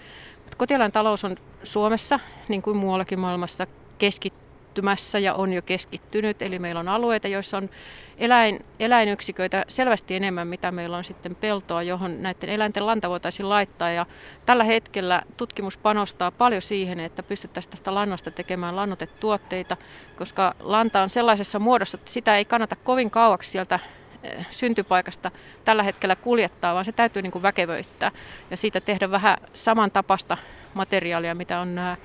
kotieläintalous 0.56 1.24
on 1.24 1.36
Suomessa, 1.62 2.20
niin 2.48 2.62
kuin 2.62 2.76
muuallakin 2.76 3.18
maailmassa, 3.20 3.66
keskittynyt 3.98 4.45
kehittymässä 4.76 5.18
ja 5.18 5.34
on 5.34 5.52
jo 5.52 5.62
keskittynyt. 5.62 6.42
Eli 6.42 6.58
meillä 6.58 6.80
on 6.80 6.88
alueita, 6.88 7.28
joissa 7.28 7.56
on 7.56 7.70
eläin, 8.18 8.64
eläinyksiköitä 8.78 9.64
selvästi 9.68 10.16
enemmän, 10.16 10.48
mitä 10.48 10.72
meillä 10.72 10.96
on 10.96 11.04
sitten 11.04 11.34
peltoa, 11.34 11.82
johon 11.82 12.22
näiden 12.22 12.50
eläinten 12.50 12.86
lanta 12.86 13.08
voitaisiin 13.08 13.48
laittaa. 13.48 13.90
Ja 13.90 14.06
tällä 14.46 14.64
hetkellä 14.64 15.22
tutkimus 15.36 15.76
panostaa 15.76 16.30
paljon 16.30 16.62
siihen, 16.62 17.00
että 17.00 17.22
pystyttäisiin 17.22 17.70
tästä 17.70 17.94
lannasta 17.94 18.30
tekemään 18.30 18.76
lannotetuotteita, 18.76 19.76
koska 20.16 20.54
lanta 20.60 21.02
on 21.02 21.10
sellaisessa 21.10 21.58
muodossa, 21.58 21.98
että 21.98 22.10
sitä 22.10 22.36
ei 22.36 22.44
kannata 22.44 22.76
kovin 22.76 23.10
kauaksi 23.10 23.50
sieltä 23.50 23.78
eh, 24.22 24.46
syntypaikasta 24.50 25.30
tällä 25.64 25.82
hetkellä 25.82 26.16
kuljettaa, 26.16 26.74
vaan 26.74 26.84
se 26.84 26.92
täytyy 26.92 27.22
niin 27.22 27.32
kuin 27.32 27.42
väkevöittää 27.42 28.12
ja 28.50 28.56
siitä 28.56 28.80
tehdä 28.80 29.10
vähän 29.10 29.38
samantapasta 29.54 30.36
materiaalia, 30.74 31.34
mitä 31.34 31.60
on 31.60 31.74
nämä 31.74 31.96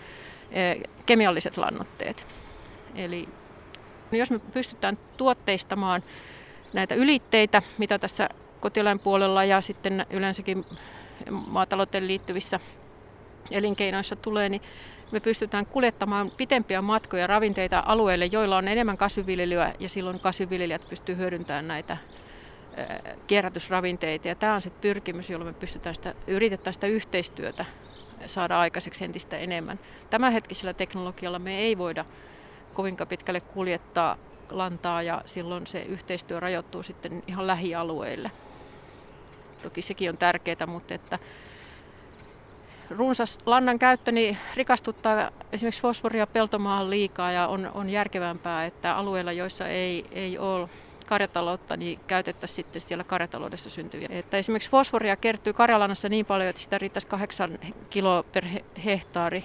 eh, 0.52 0.78
kemialliset 1.06 1.58
lannoitteet. 1.58 2.41
Eli 2.96 3.30
jos 4.12 4.32
me 4.32 4.40
pystytään 4.40 4.98
tuotteistamaan 5.18 6.04
näitä 6.74 6.96
ylitteitä, 6.96 7.62
mitä 7.78 8.00
tässä 8.00 8.30
kotieläinpuolella 8.60 9.44
ja 9.44 9.62
sitten 9.62 10.06
yleensäkin 10.10 10.66
maatalouteen 11.48 12.08
liittyvissä 12.08 12.60
elinkeinoissa 13.52 14.16
tulee, 14.16 14.50
niin 14.50 14.62
me 15.12 15.20
pystytään 15.20 15.66
kuljettamaan 15.66 16.32
pitempiä 16.32 16.82
matkoja 16.82 17.28
ravinteita 17.28 17.84
alueille, 17.86 18.26
joilla 18.26 18.58
on 18.58 18.68
enemmän 18.68 18.98
kasviviljelyä 18.98 19.74
ja 19.80 19.90
silloin 19.90 20.20
kasviviljelijät 20.20 20.90
pystyy 20.90 21.18
hyödyntämään 21.18 21.68
näitä 21.68 21.98
kierrätysravinteita. 23.28 24.28
Ja 24.28 24.36
tämä 24.36 24.56
on 24.56 24.62
se 24.62 24.70
pyrkimys, 24.70 25.30
jolla 25.30 25.46
me 25.46 25.54
pystytään 25.54 25.96
sitä, 25.96 26.14
yritetään 26.28 26.74
sitä 26.74 26.88
yhteistyötä 26.88 27.66
saada 28.26 28.60
aikaiseksi 28.60 29.06
entistä 29.06 29.38
enemmän. 29.38 29.80
Tämänhetkisellä 30.10 30.74
teknologialla 30.74 31.40
me 31.40 31.60
ei 31.60 31.78
voida 31.78 32.06
kovin 32.74 32.98
pitkälle 33.10 33.42
kuljettaa 33.42 34.18
lantaa 34.52 35.02
ja 35.02 35.22
silloin 35.26 35.68
se 35.68 35.82
yhteistyö 35.82 36.40
rajoittuu 36.40 36.84
sitten 36.84 37.24
ihan 37.28 37.48
lähialueille. 37.48 38.32
Toki 39.64 39.82
sekin 39.82 40.10
on 40.10 40.18
tärkeää, 40.18 40.68
mutta 40.68 40.94
että 40.94 41.20
runsas 42.90 43.40
lannan 43.46 43.80
käyttö 43.80 44.12
niin 44.12 44.38
rikastuttaa 44.56 45.32
esimerkiksi 45.52 45.82
fosforia 45.82 46.28
peltomaahan 46.28 46.90
liikaa 46.90 47.32
ja 47.32 47.48
on, 47.48 47.72
on 47.74 47.90
järkevämpää, 47.90 48.66
että 48.66 48.96
alueilla, 48.96 49.32
joissa 49.32 49.68
ei, 49.68 50.06
ei 50.12 50.38
ole 50.38 50.70
karjataloutta, 51.12 51.78
niin 51.78 52.00
käytettäisiin 52.08 52.56
sitten 52.56 52.82
siellä 52.82 53.04
karjataloudessa 53.04 53.70
syntyviä. 53.70 54.08
Että 54.12 54.38
esimerkiksi 54.38 54.70
fosforia 54.70 55.16
kertyy 55.16 55.54
karjalannassa 55.54 56.10
niin 56.10 56.26
paljon, 56.26 56.50
että 56.50 56.62
sitä 56.62 56.78
riittäisi 56.78 57.08
kahdeksan 57.08 57.60
kiloa 57.90 58.24
per 58.24 58.46
hehtaari 58.86 59.44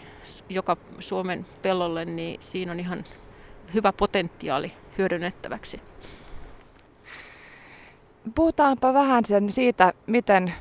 joka 0.48 0.76
Suomen 0.98 1.46
pellolle, 1.62 2.04
niin 2.04 2.42
siinä 2.42 2.72
on 2.72 2.80
ihan 2.80 3.04
hyvä 3.74 3.92
potentiaali 3.92 4.72
hyödynnettäväksi. 4.98 5.80
Puhutaanpa 8.34 8.94
vähän 8.94 9.24
sen 9.24 9.52
siitä, 9.52 9.92
miten 10.06 10.54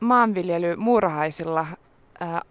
maanviljely 0.00 0.76
muurahaisilla 0.76 1.66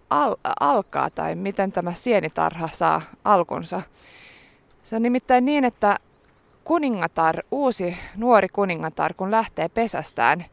al- 0.10 0.36
alkaa 0.60 1.10
tai 1.10 1.36
miten 1.36 1.71
tämä 1.71 1.91
sienitarha 1.91 2.67
saa 2.67 3.02
alkunsa. 3.24 3.82
Se 4.84 4.95
on 4.95 5.02
nimittäin 5.02 5.45
niin, 5.45 5.65
että 5.65 6.00
kuningatar, 6.65 7.36
uusi 7.51 7.97
nuori 8.15 8.49
kuningatar, 8.49 9.13
kun 9.13 9.32
lähtee 9.32 9.69
pesästään 9.69 10.45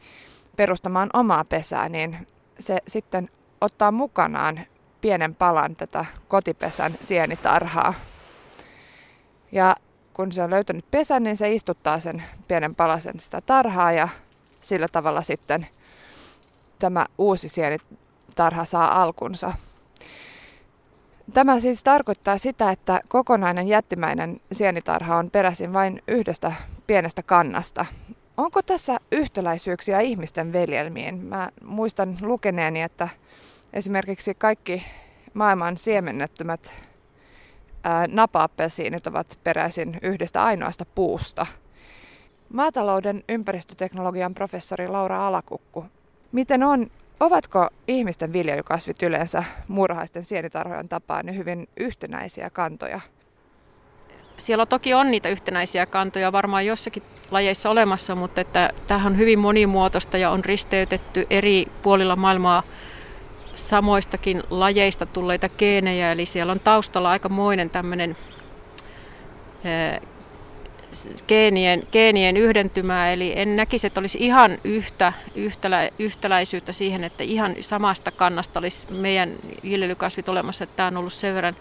perustamaan 0.57 1.11
omaa 1.13 1.45
pesää, 1.45 1.89
niin 1.89 2.27
se 2.59 2.79
sitten 2.89 3.31
ottaa 3.61 3.93
mukanaan 3.93 4.61
pienen 5.01 5.35
palan 5.35 5.77
tätä 5.77 6.05
kotipesän 6.29 6.95
sienitarhaa. 7.01 7.95
Ja 9.53 9.77
kun 10.15 10.33
se 10.33 10.43
on 10.43 10.51
löytänyt 10.51 10.91
pesän, 10.91 11.23
niin 11.23 11.37
se 11.37 11.53
istuttaa 11.53 12.01
sen 12.01 12.23
pienen 12.49 12.75
palasen 12.75 13.21
sitä 13.21 13.41
tarhaa 13.41 13.93
ja 13.93 14.09
sillä 14.61 14.89
tavalla 14.89 15.23
sitten 15.23 15.67
tämä 16.79 17.07
uusi 17.19 17.49
sienitarha 17.49 18.65
saa 18.65 19.03
alkunsa. 19.03 19.53
Tämä 21.35 21.61
siis 21.61 21.83
tarkoittaa 21.83 22.39
sitä, 22.39 22.71
että 22.71 23.01
kokonainen 23.09 23.69
jättimäinen 23.69 24.41
sienitarha 24.53 25.17
on 25.17 25.31
peräisin 25.31 25.73
vain 25.73 26.03
yhdestä 26.09 26.53
pienestä 26.87 27.23
kannasta. 27.23 27.87
Onko 28.37 28.63
tässä 28.63 28.97
yhtäläisyyksiä 29.13 30.01
ihmisten 30.01 30.53
veljelmiin? 30.53 31.25
Mä 31.25 31.51
muistan 31.65 32.17
lukeneeni, 32.23 32.83
että 32.83 33.09
esimerkiksi 33.73 34.35
kaikki 34.35 34.83
maailman 35.35 35.77
siemennettömät 35.77 36.73
napa-appelsiinit 38.09 39.07
ovat 39.07 39.39
peräisin 39.45 39.99
yhdestä 40.03 40.45
ainoasta 40.45 40.87
puusta. 40.95 41.47
Maatalouden 42.53 43.25
ympäristöteknologian 43.29 44.35
professori 44.35 44.89
Laura 44.89 45.27
Alakukku, 45.27 45.85
miten 46.33 46.63
on, 46.63 46.91
ovatko 47.23 47.69
ihmisten 47.89 48.33
viljelykasvit 48.33 49.03
yleensä 49.03 49.45
muurahaisten 49.69 50.25
sienitarhojen 50.25 50.89
tapaan 50.89 51.37
hyvin 51.37 51.69
yhtenäisiä 51.77 52.51
kantoja? 52.51 53.01
Siellä 54.37 54.67
toki 54.67 54.95
on 54.95 55.11
niitä 55.11 55.29
yhtenäisiä 55.29 55.87
kantoja 55.87 56.33
varmaan 56.33 56.67
jossakin 56.67 57.03
lajeissa 57.31 57.71
olemassa, 57.71 58.15
mutta 58.15 58.41
että 58.41 58.71
tämähän 58.87 59.13
on 59.13 59.19
hyvin 59.19 59.39
monimuotoista 59.39 60.19
ja 60.19 60.31
on 60.31 60.45
risteytetty 60.45 61.27
eri 61.31 61.67
puolilla 61.83 62.17
maailmaa 62.17 62.63
samoistakin 63.55 64.43
lajeista 64.51 65.07
tulleita 65.07 65.49
geenejä, 65.49 66.13
eli 66.13 66.27
siellä 66.27 66.53
on 66.53 66.61
taustalla 66.61 67.11
aikamoinen 67.11 67.71
tämmöinen 67.71 68.17
geenien, 71.29 71.83
geenien 71.93 72.37
yhdentymää, 72.37 73.13
eli 73.13 73.33
en 73.37 73.57
näkisi, 73.57 73.87
että 73.87 74.01
olisi 74.01 74.19
ihan 74.21 74.59
yhtä 74.65 75.13
yhtälä, 75.35 75.91
yhtäläisyyttä 75.99 76.73
siihen, 76.73 77.05
että 77.05 77.25
ihan 77.25 77.57
samasta 77.61 78.11
kannasta 78.11 78.59
olisi 78.59 78.93
meidän 78.93 79.35
viljelykasvit 79.63 80.29
olemassa, 80.29 80.65
että 80.65 80.77
tämä 80.77 80.87
on 80.87 80.97
ollut 80.97 81.13
sen 81.13 81.35
verran, 81.35 81.57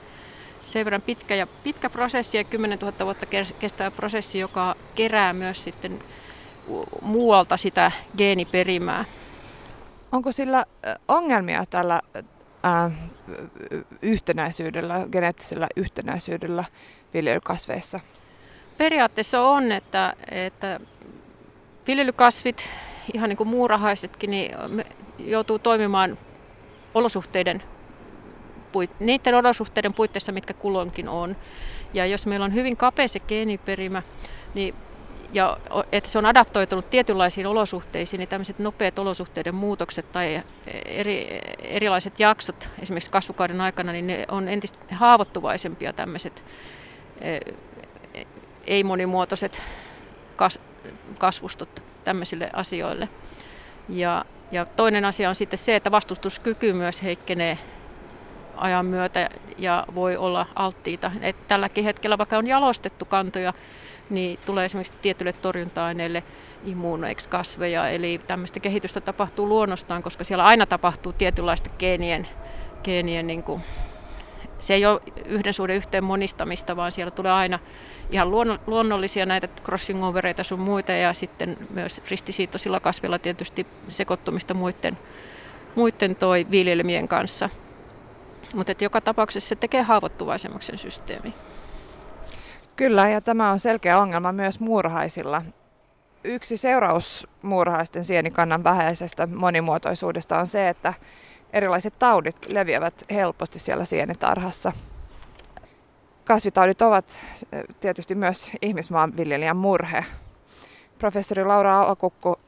sen 0.63 0.85
verran 0.85 1.01
pitkä, 1.01 1.35
ja 1.35 1.47
pitkä 1.63 1.89
prosessi 1.89 2.37
ja 2.37 2.43
10 2.43 2.79
000 2.79 2.93
vuotta 3.05 3.25
kestävä 3.59 3.91
prosessi, 3.91 4.39
joka 4.39 4.75
kerää 4.95 5.33
myös 5.33 5.63
sitten 5.63 5.99
muualta 7.01 7.57
sitä 7.57 7.91
geeniperimää. 8.17 9.05
Onko 10.11 10.31
sillä 10.31 10.65
ongelmia 11.07 11.65
tällä 11.69 12.01
äh, 12.65 12.91
yhtenäisyydellä, 14.01 15.07
geneettisellä 15.11 15.67
yhtenäisyydellä 15.75 16.63
viljelykasveissa? 17.13 17.99
Periaatteessa 18.77 19.41
on, 19.41 19.71
että, 19.71 20.13
että 20.31 20.79
viljelykasvit, 21.87 22.69
ihan 23.13 23.29
niin 23.29 23.37
kuin 23.37 23.49
muurahaisetkin, 23.49 24.31
niin 24.31 24.51
joutuu 25.19 25.59
toimimaan 25.59 26.17
olosuhteiden 26.93 27.63
puit, 28.71 28.99
niiden 28.99 29.35
olosuhteiden 29.35 29.93
puitteissa, 29.93 30.31
mitkä 30.31 30.53
kulloinkin 30.53 31.09
on. 31.09 31.35
Ja 31.93 32.05
jos 32.05 32.25
meillä 32.25 32.43
on 32.43 32.53
hyvin 32.53 32.77
kapea 32.77 33.07
se 33.07 33.19
geeniperimä, 33.19 34.01
niin 34.53 34.75
ja 35.33 35.57
että 35.91 36.09
se 36.09 36.17
on 36.17 36.25
adaptoitunut 36.25 36.89
tietynlaisiin 36.89 37.47
olosuhteisiin, 37.47 38.19
niin 38.19 38.29
tämmöiset 38.29 38.59
nopeat 38.59 38.99
olosuhteiden 38.99 39.55
muutokset 39.55 40.11
tai 40.11 40.41
eri, 40.85 41.41
erilaiset 41.59 42.19
jaksot 42.19 42.69
esimerkiksi 42.81 43.11
kasvukauden 43.11 43.61
aikana, 43.61 43.91
niin 43.91 44.07
ne 44.07 44.25
on 44.27 44.47
entistä 44.47 44.77
haavoittuvaisempia 44.95 45.93
tämmöiset 45.93 46.43
e, 47.21 47.39
ei-monimuotoiset 48.67 49.61
kas, 50.35 50.59
kasvustot 51.17 51.83
tämmöisille 52.03 52.49
asioille. 52.53 53.09
Ja, 53.89 54.25
ja 54.51 54.65
toinen 54.65 55.05
asia 55.05 55.29
on 55.29 55.35
sitten 55.35 55.59
se, 55.59 55.75
että 55.75 55.91
vastustuskyky 55.91 56.73
myös 56.73 57.03
heikkenee 57.03 57.57
ajan 58.57 58.85
myötä 58.85 59.29
ja 59.57 59.85
voi 59.95 60.17
olla 60.17 60.47
alttiita. 60.55 61.11
Et 61.21 61.35
tälläkin 61.47 61.83
hetkellä, 61.83 62.17
vaikka 62.17 62.37
on 62.37 62.47
jalostettu 62.47 63.05
kantoja, 63.05 63.53
niin 64.09 64.39
tulee 64.45 64.65
esimerkiksi 64.65 64.93
tietyille 65.01 65.33
torjunta-aineille 65.33 66.23
immuunoiksi 66.65 67.29
kasveja. 67.29 67.89
Eli 67.89 68.21
tämmöistä 68.27 68.59
kehitystä 68.59 69.01
tapahtuu 69.01 69.47
luonnostaan, 69.49 70.03
koska 70.03 70.23
siellä 70.23 70.45
aina 70.45 70.65
tapahtuu 70.65 71.13
tietynlaista 71.13 71.69
geenien, 71.79 72.27
geenien 72.83 73.27
niin 73.27 73.43
kuin, 73.43 73.61
se 74.61 74.73
ei 74.73 74.85
ole 74.85 75.01
yhden 75.25 75.53
suhde 75.53 75.75
yhteen 75.75 76.03
monistamista, 76.03 76.75
vaan 76.75 76.91
siellä 76.91 77.11
tulee 77.11 77.31
aina 77.31 77.59
ihan 78.11 78.31
luonnollisia 78.67 79.25
näitä 79.25 79.47
crossing 79.63 80.03
overeita 80.03 80.43
sun 80.43 80.59
muita 80.59 80.91
ja 80.91 81.13
sitten 81.13 81.57
myös 81.73 82.01
ristisiittoisilla 82.09 82.79
kasvilla 82.79 83.19
tietysti 83.19 83.67
sekoittumista 83.89 84.53
muiden, 84.53 84.97
muiden 85.75 86.15
toi 86.15 86.47
viljelmien 86.51 87.07
kanssa. 87.07 87.49
Mutta 88.55 88.73
joka 88.79 89.01
tapauksessa 89.01 89.49
se 89.49 89.55
tekee 89.55 89.81
haavoittuvaisemmaksi 89.81 90.65
sen 90.65 90.77
systeemi. 90.77 91.33
Kyllä, 92.75 93.09
ja 93.09 93.21
tämä 93.21 93.51
on 93.51 93.59
selkeä 93.59 93.99
ongelma 93.99 94.31
myös 94.31 94.59
muurahaisilla. 94.59 95.41
Yksi 96.23 96.57
seuraus 96.57 97.27
muurahaisten 97.41 98.03
sienikannan 98.03 98.63
vähäisestä 98.63 99.27
monimuotoisuudesta 99.27 100.39
on 100.39 100.47
se, 100.47 100.69
että 100.69 100.93
erilaiset 101.53 101.93
taudit 101.99 102.53
leviävät 102.53 103.05
helposti 103.11 103.59
siellä 103.59 103.85
sienitarhassa. 103.85 104.71
Kasvitaudit 106.25 106.81
ovat 106.81 107.19
tietysti 107.79 108.15
myös 108.15 108.51
ihmismaanviljelijän 108.61 109.57
murhe. 109.57 110.05
Professori 110.99 111.45
Laura 111.45 111.81
Alakukku, 111.81 112.39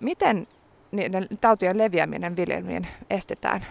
miten 0.00 0.48
niiden 0.90 1.28
tautien 1.40 1.78
leviäminen 1.78 2.36
viljelmiin 2.36 2.86
estetään? 3.10 3.66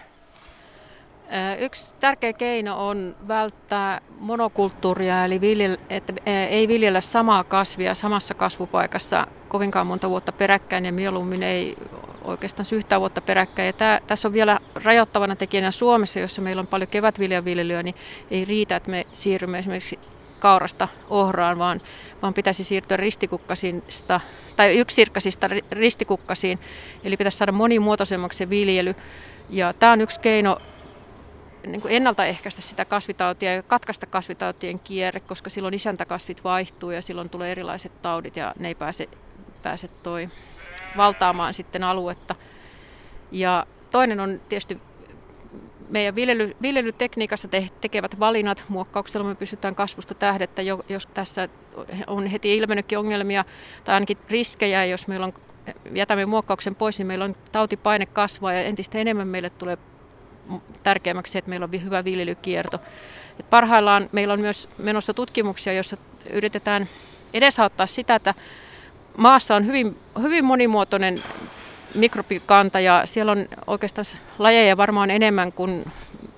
Yksi 1.58 1.92
tärkeä 2.00 2.32
keino 2.32 2.88
on 2.88 3.16
välttää 3.28 4.00
monokulttuuria, 4.18 5.24
eli 5.24 5.40
viljel, 5.40 5.76
että 5.90 6.12
ei 6.26 6.68
viljellä 6.68 7.00
samaa 7.00 7.44
kasvia 7.44 7.94
samassa 7.94 8.34
kasvupaikassa 8.34 9.26
kovinkaan 9.48 9.86
monta 9.86 10.10
vuotta 10.10 10.32
peräkkäin 10.32 10.84
ja 10.84 10.92
mieluummin 10.92 11.42
ei 11.42 11.76
oikeastaan 12.28 12.66
yhtä 12.72 13.00
vuotta 13.00 13.20
peräkkäin. 13.20 13.66
Ja 13.66 13.72
tämä, 13.72 14.00
tässä 14.06 14.28
on 14.28 14.32
vielä 14.32 14.60
rajoittavana 14.74 15.36
tekijänä 15.36 15.70
Suomessa, 15.70 16.18
jossa 16.18 16.42
meillä 16.42 16.60
on 16.60 16.66
paljon 16.66 16.88
kevätviljaviljelyä, 16.88 17.82
niin 17.82 17.94
ei 18.30 18.44
riitä, 18.44 18.76
että 18.76 18.90
me 18.90 19.06
siirrymme 19.12 19.58
esimerkiksi 19.58 19.98
kaurasta 20.38 20.88
ohraan, 21.10 21.58
vaan, 21.58 21.80
vaan 22.22 22.34
pitäisi 22.34 22.64
siirtyä 22.64 22.96
ristikukkasista 22.96 24.20
tai 24.56 24.78
yksirkkasista 24.78 25.48
ristikukkasiin. 25.70 26.58
Eli 27.04 27.16
pitäisi 27.16 27.38
saada 27.38 27.52
monimuotoisemmaksi 27.52 28.38
se 28.38 28.50
viljely. 28.50 28.94
Ja 29.50 29.72
tämä 29.72 29.92
on 29.92 30.00
yksi 30.00 30.20
keino 30.20 30.58
niin 31.66 31.80
kuin 31.80 31.94
ennaltaehkäistä 31.94 32.62
sitä 32.62 32.84
kasvitautia 32.84 33.54
ja 33.54 33.62
katkaista 33.62 34.06
kasvitautien 34.06 34.78
kierre, 34.78 35.20
koska 35.20 35.50
silloin 35.50 35.74
isäntäkasvit 35.74 36.44
vaihtuu 36.44 36.90
ja 36.90 37.02
silloin 37.02 37.30
tulee 37.30 37.52
erilaiset 37.52 38.02
taudit 38.02 38.36
ja 38.36 38.54
ne 38.58 38.68
ei 38.68 38.74
pääse, 38.74 39.08
pääse 39.62 39.88
toi 39.88 40.28
valtaamaan 40.96 41.54
sitten 41.54 41.82
aluetta. 41.82 42.34
Ja 43.32 43.66
toinen 43.90 44.20
on 44.20 44.40
tietysti 44.48 44.78
meidän 45.88 46.14
viljely, 46.14 46.56
viljelytekniikassa 46.62 47.48
te, 47.48 47.68
tekevät 47.80 48.20
valinnat. 48.20 48.64
Muokkauksella 48.68 49.28
me 49.28 49.34
pystytään 49.34 49.74
kasvusta 49.74 50.14
tähdettä, 50.14 50.62
jos 50.88 51.06
tässä 51.06 51.48
on 52.06 52.26
heti 52.26 52.56
ilmennytkin 52.56 52.98
ongelmia 52.98 53.44
tai 53.84 53.94
ainakin 53.94 54.18
riskejä, 54.30 54.84
jos 54.84 55.08
meillä 55.08 55.26
on 55.26 55.34
jätämme 55.94 56.26
muokkauksen 56.26 56.74
pois, 56.74 56.98
niin 56.98 57.06
meillä 57.06 57.24
on 57.24 57.36
tautipaine 57.52 58.06
kasvaa 58.06 58.52
ja 58.52 58.62
entistä 58.62 58.98
enemmän 58.98 59.28
meille 59.28 59.50
tulee 59.50 59.78
tärkeämmäksi 60.82 61.32
se, 61.32 61.38
että 61.38 61.48
meillä 61.48 61.64
on 61.64 61.84
hyvä 61.84 62.04
viljelykierto. 62.04 62.80
Et 63.40 63.50
parhaillaan 63.50 64.08
meillä 64.12 64.34
on 64.34 64.40
myös 64.40 64.68
menossa 64.78 65.14
tutkimuksia, 65.14 65.72
joissa 65.72 65.96
yritetään 66.30 66.88
edesauttaa 67.34 67.86
sitä, 67.86 68.14
että 68.14 68.34
maassa 69.18 69.56
on 69.56 69.66
hyvin, 69.66 69.98
hyvin 70.22 70.44
monimuotoinen 70.44 71.22
mikrobikanta 71.94 72.80
ja 72.80 73.02
siellä 73.04 73.32
on 73.32 73.48
oikeastaan 73.66 74.06
lajeja 74.38 74.76
varmaan 74.76 75.10
enemmän 75.10 75.52
kuin 75.52 75.92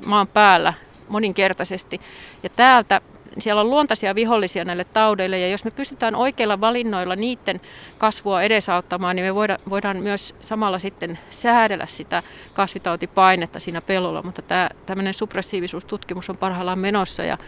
maan 0.06 0.26
päällä 0.26 0.74
moninkertaisesti. 1.08 2.00
Ja 2.42 2.48
täältä 2.48 3.00
siellä 3.38 3.60
on 3.60 3.70
luontaisia 3.70 4.14
vihollisia 4.14 4.64
näille 4.64 4.84
taudeille 4.84 5.38
ja 5.38 5.48
jos 5.48 5.64
me 5.64 5.70
pystytään 5.70 6.14
oikeilla 6.14 6.60
valinnoilla 6.60 7.16
niiden 7.16 7.60
kasvua 7.98 8.42
edesauttamaan, 8.42 9.16
niin 9.16 9.26
me 9.26 9.34
voidaan, 9.34 9.60
voidaan 9.70 9.96
myös 9.96 10.34
samalla 10.40 10.78
sitten 10.78 11.18
säädellä 11.30 11.86
sitä 11.86 12.22
kasvitautipainetta 12.54 13.60
siinä 13.60 13.80
pellolla, 13.80 14.22
mutta 14.22 14.42
tämä 14.42 14.70
tämmöinen 14.86 15.14
suppressiivisuustutkimus 15.14 16.30
on 16.30 16.36
parhaillaan 16.36 16.78
menossa 16.78 17.22
ja 17.22 17.38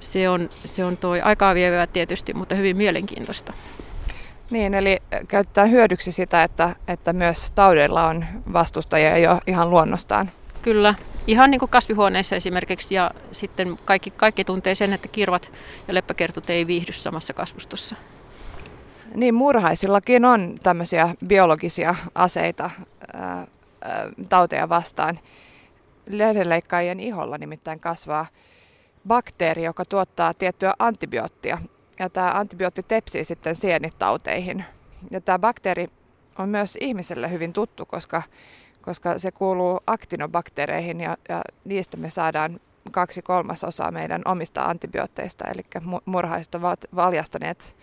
se 0.00 0.28
on, 0.28 0.48
se 0.64 0.84
on 0.84 0.96
toi 0.96 1.20
aikaa 1.20 1.54
vievää 1.54 1.86
tietysti, 1.86 2.34
mutta 2.34 2.54
hyvin 2.54 2.76
mielenkiintoista. 2.76 3.52
Niin, 4.52 4.74
eli 4.74 4.98
käyttää 5.28 5.64
hyödyksi 5.64 6.12
sitä, 6.12 6.42
että, 6.42 6.76
että 6.88 7.12
myös 7.12 7.50
taudeilla 7.50 8.06
on 8.06 8.24
vastustajia 8.52 9.18
jo 9.18 9.40
ihan 9.46 9.70
luonnostaan. 9.70 10.30
Kyllä, 10.62 10.94
ihan 11.26 11.50
niin 11.50 11.58
kuin 11.58 11.68
kasvihuoneissa 11.68 12.36
esimerkiksi 12.36 12.94
ja 12.94 13.10
sitten 13.32 13.78
kaikki, 13.84 14.10
kaikki 14.10 14.44
tuntee 14.44 14.74
sen, 14.74 14.92
että 14.92 15.08
kirvat 15.08 15.52
ja 15.88 15.94
leppäkertut 15.94 16.50
ei 16.50 16.66
viihdy 16.66 16.92
samassa 16.92 17.34
kasvustossa. 17.34 17.96
Niin, 19.14 19.34
muurahaisillakin 19.34 20.24
on 20.24 20.54
tämmöisiä 20.62 21.14
biologisia 21.26 21.94
aseita 22.14 22.70
ää, 23.14 23.46
ää, 23.82 24.08
tauteja 24.28 24.68
vastaan. 24.68 25.20
Lehdenleikkaajien 26.06 27.00
iholla 27.00 27.38
nimittäin 27.38 27.80
kasvaa 27.80 28.26
bakteeri, 29.08 29.64
joka 29.64 29.84
tuottaa 29.84 30.34
tiettyä 30.34 30.74
antibioottia. 30.78 31.58
Ja 31.98 32.10
tämä 32.10 32.30
antibiootti 32.30 32.82
tepsii 32.82 33.24
sitten 33.24 33.56
sienitauteihin. 33.56 34.64
Ja 35.10 35.20
tämä 35.20 35.38
bakteeri 35.38 35.90
on 36.38 36.48
myös 36.48 36.78
ihmiselle 36.80 37.30
hyvin 37.30 37.52
tuttu, 37.52 37.86
koska, 37.86 38.22
koska 38.82 39.18
se 39.18 39.32
kuuluu 39.32 39.80
aktinobakteereihin 39.86 41.00
ja, 41.00 41.16
ja 41.28 41.42
niistä 41.64 41.96
me 41.96 42.10
saadaan 42.10 42.60
kaksi 42.90 43.22
kolmasosaa 43.22 43.90
meidän 43.90 44.22
omista 44.24 44.62
antibiootteista. 44.62 45.44
Eli 45.44 45.62
murhaiset 46.04 46.54
ovat 46.54 46.84
valjastaneet 46.96 47.76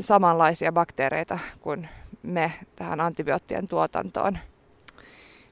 samanlaisia 0.00 0.72
bakteereita 0.72 1.38
kuin 1.60 1.88
me 2.22 2.52
tähän 2.76 3.00
antibioottien 3.00 3.66
tuotantoon. 3.66 4.38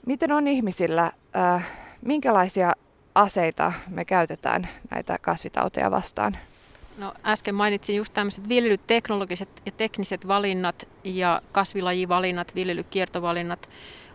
Miten 0.07 0.33
on 0.33 0.49
ihmisillä, 0.49 1.13
äh, 1.37 1.67
minkälaisia 2.03 2.73
aseita 3.15 3.73
me 3.89 4.05
käytetään 4.05 4.69
näitä 4.91 5.19
kasvitauteja 5.19 5.91
vastaan? 5.91 6.37
No, 6.99 7.15
äsken 7.25 7.55
mainitsin 7.55 7.97
just 7.97 8.15
tämmöiset 8.15 8.49
viljelyteknologiset 8.49 9.49
ja 9.67 9.73
tekniset 9.73 10.29
valinnat 10.29 10.89
ja 11.05 11.43
kasvilajivalinnat, 11.53 12.55
viljelykiertovalinnat. 12.55 13.69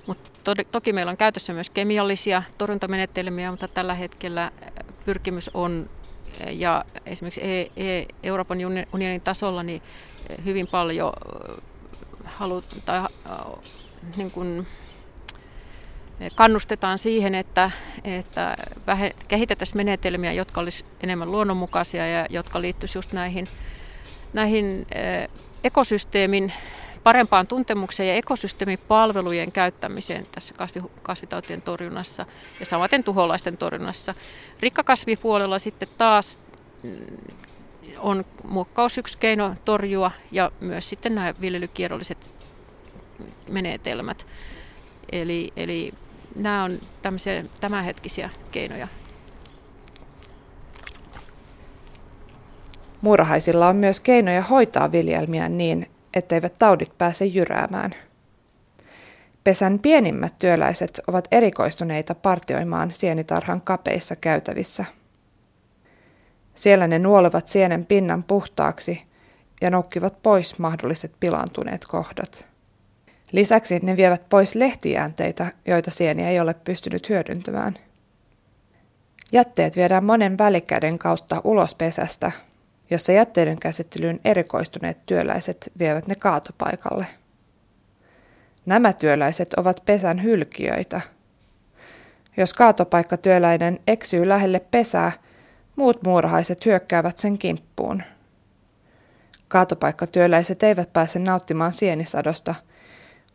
Mutta 0.08 0.30
to- 0.44 0.64
toki 0.72 0.94
meillä 0.94 1.10
on 1.10 1.18
käytössä 1.18 1.54
myös 1.54 1.70
kemiallisia 1.70 2.44
torjuntamenetelmiä, 2.58 3.52
mutta 3.52 3.68
tällä 3.68 3.94
hetkellä 3.94 4.52
pyrkimys 5.06 5.50
on 5.54 5.90
ja 6.50 6.86
esimerkiksi 7.06 7.42
e- 7.44 7.72
e- 7.78 8.06
Euroopan 8.24 8.58
unionin 8.94 9.22
tasolla 9.22 9.64
niin 9.64 9.82
hyvin 10.46 10.68
paljon 10.68 11.14
halut, 12.26 12.66
tai, 12.86 13.08
niin 14.18 14.32
kannustetaan 16.36 17.00
siihen, 17.00 17.36
että, 17.36 17.72
että 18.04 18.58
kehitettäisiin 19.28 19.78
menetelmiä, 19.78 20.34
jotka 20.34 20.62
olisivat 20.62 20.92
enemmän 21.04 21.32
luonnonmukaisia 21.32 22.08
ja 22.08 22.26
jotka 22.30 22.62
liittyisivät 22.62 22.96
just 22.96 23.14
näihin, 23.14 23.48
näihin 24.34 24.88
ekosysteemin 25.64 26.54
parempaan 27.04 27.48
tuntemukseen 27.48 28.10
ja 28.10 28.16
ekosysteemipalvelujen 28.16 29.52
käyttämiseen 29.52 30.26
tässä 30.32 30.54
kasvi, 30.54 30.82
kasvitautien 31.02 31.62
torjunnassa 31.62 32.26
ja 32.60 32.66
samaten 32.66 33.04
tuholaisten 33.04 33.58
torjunnassa. 33.58 34.16
Rikkakasvipuolella 34.60 35.60
sitten 35.60 35.88
taas 35.98 36.40
mm, 36.84 36.96
on 37.98 38.26
muokkaus 38.44 38.98
yksi 38.98 39.18
keino 39.18 39.56
torjua 39.66 40.12
ja 40.32 40.52
myös 40.60 40.90
sitten 40.90 41.16
nämä 41.16 41.34
viljelykierrolliset 41.42 42.32
menetelmät. 43.50 44.28
Eli, 45.12 45.54
eli 45.56 45.94
nämä 46.36 46.64
on 46.64 46.80
tämmöisiä 47.02 47.46
tämänhetkisiä 47.60 48.30
keinoja. 48.52 48.88
Muurahaisilla 53.02 53.68
on 53.68 53.76
myös 53.76 54.02
keinoja 54.02 54.42
hoitaa 54.42 54.92
viljelmiä 54.92 55.50
niin, 55.50 55.90
etteivät 56.14 56.54
taudit 56.60 56.98
pääse 56.98 57.26
jyräämään. 57.26 57.96
Pesän 59.44 59.80
pienimmät 59.80 60.38
työläiset 60.38 61.02
ovat 61.08 61.28
erikoistuneita 61.32 62.16
partioimaan 62.16 62.92
sienitarhan 62.92 63.62
kapeissa 63.62 64.16
käytävissä. 64.16 64.86
Siellä 66.56 66.88
ne 66.88 67.00
nuolevat 67.00 67.48
sienen 67.48 67.86
pinnan 67.86 68.24
puhtaaksi 68.24 69.04
ja 69.62 69.70
nokkivat 69.70 70.22
pois 70.24 70.60
mahdolliset 70.60 71.12
pilaantuneet 71.20 71.86
kohdat. 71.86 72.55
Lisäksi 73.36 73.80
ne 73.80 73.98
vievät 73.98 74.30
pois 74.30 74.56
lehtijäänteitä, 74.56 75.52
joita 75.66 75.92
sieni 75.92 76.26
ei 76.26 76.40
ole 76.40 76.54
pystynyt 76.54 77.10
hyödyntämään. 77.10 77.74
Jätteet 79.32 79.76
viedään 79.76 80.04
monen 80.04 80.38
välikäden 80.38 81.00
kautta 81.00 81.42
ulos 81.44 81.76
pesästä, 81.76 82.32
jossa 82.90 83.12
jätteiden 83.12 83.60
käsittelyyn 83.60 84.20
erikoistuneet 84.26 84.98
työläiset 85.06 85.72
vievät 85.80 86.08
ne 86.08 86.16
kaatopaikalle. 86.16 87.06
Nämä 88.66 88.94
työläiset 88.94 89.54
ovat 89.54 89.82
pesän 89.86 90.24
hylkiöitä. 90.24 91.02
Jos 92.38 92.54
kaatopaikkatyöläinen 92.54 93.80
eksyy 93.88 94.30
lähelle 94.30 94.60
pesää, 94.60 95.12
muut 95.76 96.04
muurahaiset 96.04 96.66
hyökkäävät 96.66 97.18
sen 97.18 97.38
kimppuun. 97.38 98.04
Kaatopaikkatyöläiset 99.48 100.64
eivät 100.64 100.94
pääse 100.94 101.20
nauttimaan 101.20 101.74
sienisadosta– 101.74 102.56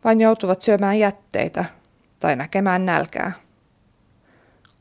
vaan 0.03 0.21
joutuvat 0.21 0.61
syömään 0.61 0.99
jätteitä 0.99 1.65
tai 2.19 2.35
näkemään 2.35 2.85
nälkää. 2.85 3.31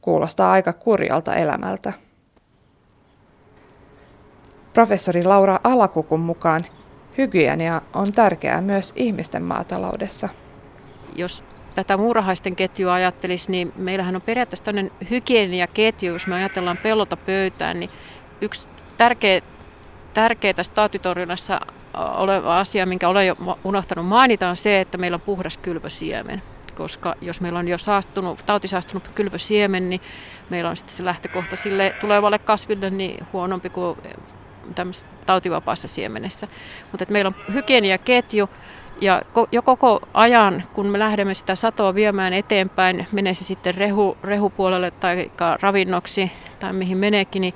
Kuulostaa 0.00 0.52
aika 0.52 0.72
kurjalta 0.72 1.34
elämältä. 1.34 1.92
Professori 4.72 5.24
Laura 5.24 5.60
Alakukun 5.64 6.20
mukaan 6.20 6.64
hygienia 7.18 7.82
on 7.94 8.12
tärkeää 8.12 8.60
myös 8.60 8.92
ihmisten 8.96 9.42
maataloudessa. 9.42 10.28
Jos 11.16 11.44
tätä 11.74 11.96
muurahaisten 11.96 12.56
ketjua 12.56 12.94
ajattelisi, 12.94 13.50
niin 13.50 13.72
meillähän 13.76 14.16
on 14.16 14.22
periaatteessa 14.22 14.64
tämmöinen 14.64 14.92
hygieniaketju, 15.10 16.12
jos 16.12 16.26
me 16.26 16.34
ajatellaan 16.34 16.78
pellolta 16.82 17.16
pöytään, 17.16 17.80
niin 17.80 17.90
yksi 18.40 18.66
tärkeä, 18.96 19.40
tärkeä 20.14 20.54
tässä 20.54 20.72
oleva 21.94 22.60
asia, 22.60 22.86
minkä 22.86 23.08
olen 23.08 23.26
jo 23.26 23.36
unohtanut 23.64 24.06
mainita, 24.06 24.48
on 24.48 24.56
se, 24.56 24.80
että 24.80 24.98
meillä 24.98 25.14
on 25.14 25.20
puhdas 25.20 25.58
kylvösiemen. 25.58 26.42
Koska 26.74 27.14
jos 27.20 27.40
meillä 27.40 27.58
on 27.58 27.68
jo 27.68 27.78
saastunut, 27.78 28.42
tautisaastunut 28.46 29.08
kylvösiemen, 29.14 29.90
niin 29.90 30.00
meillä 30.50 30.70
on 30.70 30.76
sitten 30.76 30.96
se 30.96 31.04
lähtökohta 31.04 31.56
sille 31.56 31.94
tulevalle 32.00 32.38
kasville 32.38 32.90
niin 32.90 33.26
huonompi 33.32 33.70
kuin 33.70 33.98
tämmöisessä 34.74 35.06
tautivapaassa 35.26 35.88
siemenessä. 35.88 36.48
Mutta 36.90 37.04
meillä 37.08 37.28
on 37.28 37.54
hygieniaketju, 37.54 38.48
ja 39.00 39.22
jo 39.52 39.62
koko 39.62 40.00
ajan, 40.14 40.62
kun 40.72 40.86
me 40.86 40.98
lähdemme 40.98 41.34
sitä 41.34 41.54
satoa 41.54 41.94
viemään 41.94 42.32
eteenpäin, 42.32 43.06
menee 43.12 43.34
se 43.34 43.44
sitten 43.44 43.74
rehu, 43.74 44.16
rehupuolelle 44.22 44.90
tai 44.90 45.30
ravinnoksi 45.60 46.32
tai 46.58 46.72
mihin 46.72 46.98
meneekin, 46.98 47.40
niin 47.40 47.54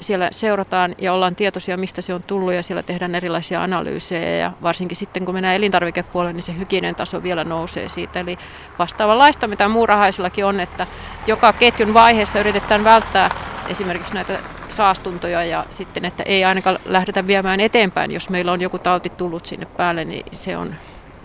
siellä 0.00 0.28
seurataan 0.32 0.94
ja 0.98 1.12
ollaan 1.12 1.36
tietoisia, 1.36 1.76
mistä 1.76 2.02
se 2.02 2.14
on 2.14 2.22
tullut 2.22 2.52
ja 2.52 2.62
siellä 2.62 2.82
tehdään 2.82 3.14
erilaisia 3.14 3.62
analyysejä 3.62 4.36
ja 4.36 4.52
varsinkin 4.62 4.96
sitten 4.96 5.24
kun 5.24 5.34
mennään 5.34 5.56
elintarvikepuolelle, 5.56 6.32
niin 6.32 6.42
se 6.42 6.58
hygieninen 6.58 6.94
taso 6.94 7.22
vielä 7.22 7.44
nousee 7.44 7.88
siitä. 7.88 8.20
Eli 8.20 8.38
vastaavanlaista, 8.78 9.48
mitä 9.48 9.68
muurahaisillakin 9.68 10.44
on, 10.44 10.60
että 10.60 10.86
joka 11.26 11.52
ketjun 11.52 11.94
vaiheessa 11.94 12.40
yritetään 12.40 12.84
välttää 12.84 13.30
esimerkiksi 13.68 14.14
näitä 14.14 14.40
saastuntoja 14.68 15.44
ja 15.44 15.64
sitten, 15.70 16.04
että 16.04 16.22
ei 16.22 16.44
ainakaan 16.44 16.78
lähdetä 16.84 17.26
viemään 17.26 17.60
eteenpäin, 17.60 18.10
jos 18.10 18.30
meillä 18.30 18.52
on 18.52 18.60
joku 18.60 18.78
tauti 18.78 19.10
tullut 19.10 19.46
sinne 19.46 19.66
päälle, 19.66 20.04
niin 20.04 20.26
se 20.32 20.56
on 20.56 20.74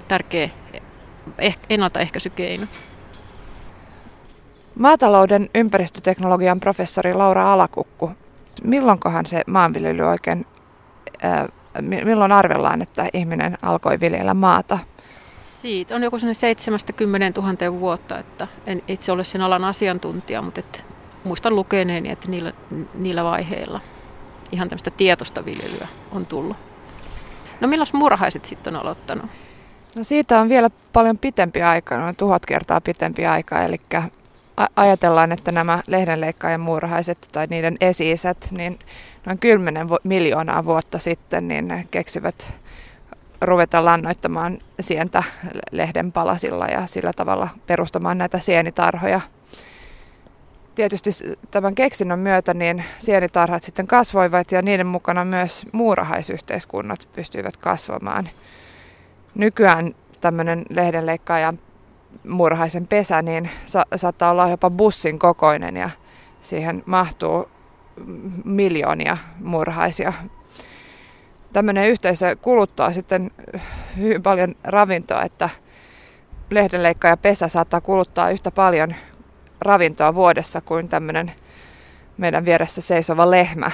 tärkeä 0.08 0.50
ennaltaehkäisykeino. 1.70 2.68
Maatalouden 4.80 5.50
ympäristöteknologian 5.56 6.60
professori 6.60 7.14
Laura 7.14 7.54
Alakukku 7.54 8.12
milloinkohan 8.64 9.26
se 9.26 9.44
maanviljely 9.48 10.02
oikein, 10.02 10.46
ää, 11.22 11.50
milloin 11.82 12.32
arvellaan, 12.32 12.82
että 12.82 13.10
ihminen 13.14 13.58
alkoi 13.62 14.00
viljellä 14.00 14.34
maata? 14.34 14.80
Siitä 15.46 15.96
on 15.96 16.04
joku 16.04 16.18
70 16.34 17.42
000 17.42 17.80
vuotta, 17.80 18.20
että 18.20 18.48
en 18.68 18.84
itse 18.88 19.12
ole 19.12 19.24
sen 19.24 19.42
alan 19.42 19.64
asiantuntija, 19.64 20.42
mutta 20.42 20.60
että 20.60 20.80
muistan 21.24 21.56
lukeneeni, 21.56 22.10
että 22.10 22.28
niillä, 22.28 22.54
niillä 22.94 23.24
vaiheilla 23.24 23.80
ihan 24.52 24.70
tämmöistä 24.70 24.92
tietoista 24.92 25.46
viljelyä 25.46 25.88
on 26.12 26.26
tullut. 26.26 26.58
No 27.62 27.68
milloin 27.68 27.88
murhaiset 27.94 28.46
sitten 28.46 28.76
on 28.76 28.82
aloittanut? 28.82 29.26
No 29.96 30.04
siitä 30.04 30.40
on 30.40 30.50
vielä 30.50 30.70
paljon 30.94 31.18
pitempi 31.18 31.62
aika, 31.62 31.98
noin 31.98 32.16
tuhat 32.16 32.46
kertaa 32.46 32.82
pitempi 32.82 33.26
aika, 33.26 33.64
eli 33.64 33.82
ajatellaan, 34.76 35.32
että 35.32 35.52
nämä 35.52 35.84
lehdenleikkaajan 35.88 36.62
muurahaiset 36.62 37.30
tai 37.32 37.48
niiden 37.50 37.78
esi 37.82 38.14
niin 38.58 38.80
noin 39.26 39.40
10 39.40 39.88
miljoonaa 40.04 40.66
vuotta 40.66 41.00
sitten 41.00 41.48
niin 41.48 41.68
ne 41.68 41.88
keksivät 41.92 42.60
ruveta 43.42 43.86
lannoittamaan 43.86 44.58
sientä 44.80 45.24
lehden 45.72 46.12
palasilla 46.12 46.68
ja 46.68 46.88
sillä 46.88 47.12
tavalla 47.16 47.50
perustamaan 47.68 48.18
näitä 48.18 48.40
sienitarhoja. 48.40 49.22
Tietysti 50.76 51.10
tämän 51.52 51.76
keksinnön 51.76 52.20
myötä 52.20 52.54
niin 52.54 52.84
sienitarhat 53.00 53.64
sitten 53.64 53.88
kasvoivat 53.88 54.52
ja 54.52 54.62
niiden 54.62 54.88
mukana 54.88 55.26
myös 55.26 55.66
muurahaisyhteiskunnat 55.72 57.10
pystyivät 57.16 57.58
kasvamaan. 57.58 58.30
Nykyään 59.36 59.96
tämmöinen 60.22 60.66
lehdenleikkaajan 60.70 61.60
murhaisen 62.28 62.88
pesä, 62.88 63.22
niin 63.22 63.50
sa- 63.66 63.86
saattaa 63.96 64.32
olla 64.32 64.50
jopa 64.50 64.70
bussin 64.70 65.20
kokoinen 65.20 65.78
ja 65.78 65.90
siihen 66.42 66.84
mahtuu 66.86 67.50
miljoonia 68.46 69.18
murhaisia. 69.40 70.14
Tämmöinen 71.54 71.90
yhteisö 71.90 72.36
kuluttaa 72.36 72.92
sitten 72.92 73.32
hyvin 73.98 74.24
paljon 74.24 74.56
ravintoa, 74.64 75.24
että 75.24 75.50
lehdenleikka 76.50 77.08
ja 77.08 77.18
pesä 77.18 77.48
saattaa 77.48 77.82
kuluttaa 77.82 78.30
yhtä 78.30 78.52
paljon 78.52 78.96
ravintoa 79.62 80.16
vuodessa 80.16 80.62
kuin 80.62 80.90
tämmöinen 80.90 81.32
meidän 82.18 82.46
vieressä 82.46 82.82
seisova 82.82 83.32
lehmä. 83.32 83.72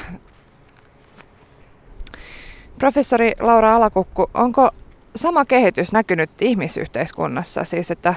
Professori 2.79 3.31
Laura 3.39 3.75
Alakukku, 3.75 4.29
onko 4.33 4.69
sama 5.15 5.45
kehitys 5.45 5.91
näkynyt 5.91 6.29
ihmisyhteiskunnassa, 6.41 7.63
siis 7.63 7.91
että 7.91 8.13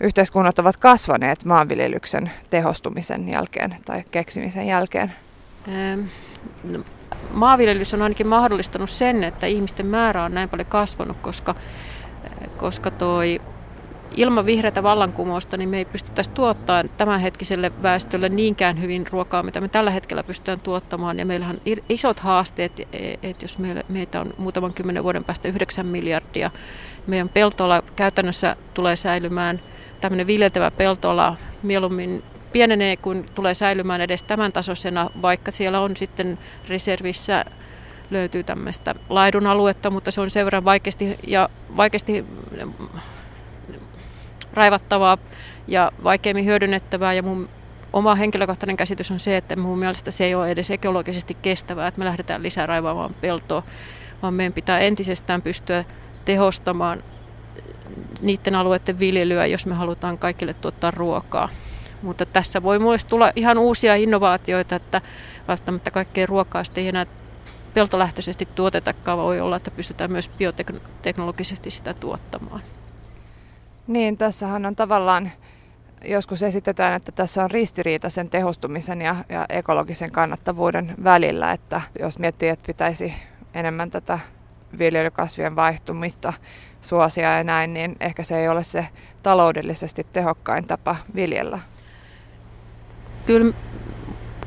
yhteiskunnat 0.00 0.58
ovat 0.58 0.76
kasvaneet 0.76 1.44
maanviljelyksen 1.44 2.30
tehostumisen 2.50 3.28
jälkeen 3.28 3.76
tai 3.84 4.04
keksimisen 4.10 4.66
jälkeen? 4.66 5.12
No, 6.64 6.80
maanviljelys 7.30 7.94
on 7.94 8.02
ainakin 8.02 8.26
mahdollistanut 8.26 8.90
sen, 8.90 9.24
että 9.24 9.46
ihmisten 9.46 9.86
määrä 9.86 10.24
on 10.24 10.34
näin 10.34 10.48
paljon 10.48 10.68
kasvanut, 10.68 11.16
koska, 11.16 11.54
koska 12.56 12.90
toi 12.90 13.40
ilman 14.18 14.46
vihreätä 14.46 14.82
vallankumousta 14.82 15.56
niin 15.56 15.68
me 15.68 15.78
ei 15.78 15.84
pystyttäisi 15.84 16.30
tuottamaan 16.30 16.90
tämänhetkiselle 16.96 17.72
väestölle 17.82 18.28
niinkään 18.28 18.80
hyvin 18.80 19.06
ruokaa, 19.10 19.42
mitä 19.42 19.60
me 19.60 19.68
tällä 19.68 19.90
hetkellä 19.90 20.22
pystytään 20.22 20.60
tuottamaan. 20.60 21.18
Ja 21.18 21.26
meillähän 21.26 21.56
on 21.56 21.76
isot 21.88 22.20
haasteet, 22.20 22.72
että 23.22 23.44
jos 23.44 23.58
meitä 23.88 24.20
on 24.20 24.34
muutaman 24.38 24.74
kymmenen 24.74 25.04
vuoden 25.04 25.24
päästä 25.24 25.48
9 25.48 25.86
miljardia, 25.86 26.50
meidän 27.06 27.28
peltola 27.28 27.82
käytännössä 27.96 28.56
tulee 28.74 28.96
säilymään, 28.96 29.60
tämmöinen 30.00 30.26
viljeltävä 30.26 30.70
peltola 30.70 31.36
mieluummin 31.62 32.22
pienenee 32.52 32.96
kuin 32.96 33.26
tulee 33.34 33.54
säilymään 33.54 34.00
edes 34.00 34.22
tämän 34.22 34.52
tasoisena, 34.52 35.10
vaikka 35.22 35.52
siellä 35.52 35.80
on 35.80 35.96
sitten 35.96 36.38
reservissä 36.68 37.44
löytyy 38.10 38.44
tämmöistä 38.44 38.94
laidun 39.08 39.46
aluetta, 39.46 39.90
mutta 39.90 40.10
se 40.10 40.20
on 40.20 40.30
sen 40.30 40.44
verran 40.44 40.64
vaikeasti, 40.64 41.18
ja 41.26 41.48
vaikeasti 41.76 42.24
raivattavaa 44.58 45.18
ja 45.68 45.92
vaikeimmin 46.04 46.44
hyödynnettävää. 46.44 47.12
Ja 47.12 47.22
mun 47.22 47.48
oma 47.92 48.14
henkilökohtainen 48.14 48.76
käsitys 48.76 49.10
on 49.10 49.20
se, 49.20 49.36
että 49.36 49.56
mun 49.56 49.78
mielestä 49.78 50.10
se 50.10 50.24
ei 50.24 50.34
ole 50.34 50.50
edes 50.50 50.70
ekologisesti 50.70 51.36
kestävää, 51.42 51.88
että 51.88 51.98
me 51.98 52.04
lähdetään 52.04 52.42
lisää 52.42 52.66
raivaamaan 52.66 53.10
peltoa, 53.20 53.62
vaan 54.22 54.34
meidän 54.34 54.52
pitää 54.52 54.78
entisestään 54.78 55.42
pystyä 55.42 55.84
tehostamaan 56.24 57.02
niiden 58.20 58.54
alueiden 58.54 58.98
viljelyä, 58.98 59.46
jos 59.46 59.66
me 59.66 59.74
halutaan 59.74 60.18
kaikille 60.18 60.54
tuottaa 60.54 60.90
ruokaa. 60.90 61.48
Mutta 62.02 62.26
tässä 62.26 62.62
voi 62.62 62.78
myös 62.78 63.04
tulla 63.04 63.32
ihan 63.36 63.58
uusia 63.58 63.94
innovaatioita, 63.94 64.76
että 64.76 65.00
välttämättä 65.48 65.90
kaikkea 65.90 66.26
ruokaa 66.26 66.62
ei 66.76 66.88
enää 66.88 67.06
peltolähtöisesti 67.74 68.48
tuotetakaan, 68.54 69.18
voi 69.18 69.40
olla, 69.40 69.56
että 69.56 69.70
pystytään 69.70 70.12
myös 70.12 70.30
bioteknologisesti 70.38 71.70
sitä 71.70 71.94
tuottamaan. 71.94 72.60
Niin, 73.88 74.18
tässähän 74.18 74.66
on 74.66 74.76
tavallaan, 74.76 75.30
joskus 76.04 76.42
esitetään, 76.42 76.94
että 76.94 77.12
tässä 77.12 77.44
on 77.44 77.50
ristiriita 77.50 78.10
sen 78.10 78.30
tehostumisen 78.30 79.00
ja, 79.00 79.16
ja 79.28 79.46
ekologisen 79.48 80.10
kannattavuuden 80.10 80.94
välillä, 81.04 81.52
että 81.52 81.80
jos 81.98 82.18
miettii, 82.18 82.48
että 82.48 82.66
pitäisi 82.66 83.14
enemmän 83.54 83.90
tätä 83.90 84.18
viljelykasvien 84.78 85.56
vaihtumista 85.56 86.32
suosia 86.80 87.36
ja 87.36 87.44
näin, 87.44 87.74
niin 87.74 87.96
ehkä 88.00 88.22
se 88.22 88.38
ei 88.38 88.48
ole 88.48 88.64
se 88.64 88.86
taloudellisesti 89.22 90.06
tehokkain 90.12 90.66
tapa 90.66 90.96
viljellä. 91.14 91.58
Kyllä 93.26 93.54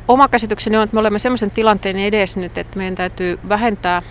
oma 0.08 0.28
käsitykseni 0.28 0.78
on, 0.78 0.84
että 0.84 0.94
me 0.94 1.00
olemme 1.00 1.20
sellaisen 1.20 1.52
tilanteen 1.52 1.98
edessä 1.98 2.40
nyt, 2.40 2.58
että 2.58 2.78
meidän 2.78 2.96
täytyy 2.96 3.40
vähentää 3.50 4.02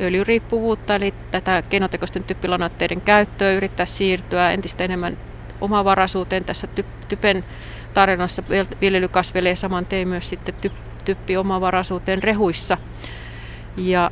öljyriippuvuutta, 0.00 0.94
eli 0.94 1.14
tätä 1.30 1.62
keinotekoisten 1.70 2.24
typpilannoitteiden 2.24 3.00
käyttöä 3.00 3.52
yrittää 3.52 3.86
siirtyä 3.86 4.50
entistä 4.50 4.84
enemmän 4.84 5.16
omavaraisuuteen 5.60 6.44
tässä 6.44 6.68
typen 7.08 7.44
tarinassa 7.94 8.42
viljelykasveille 8.80 9.48
ja 9.48 9.56
saman 9.56 9.86
tein 9.86 10.08
myös 10.08 10.28
sitten 10.28 10.54
typpi 11.04 11.36
omavaraisuuteen 11.36 12.22
rehuissa. 12.22 12.78
Ja 13.76 14.10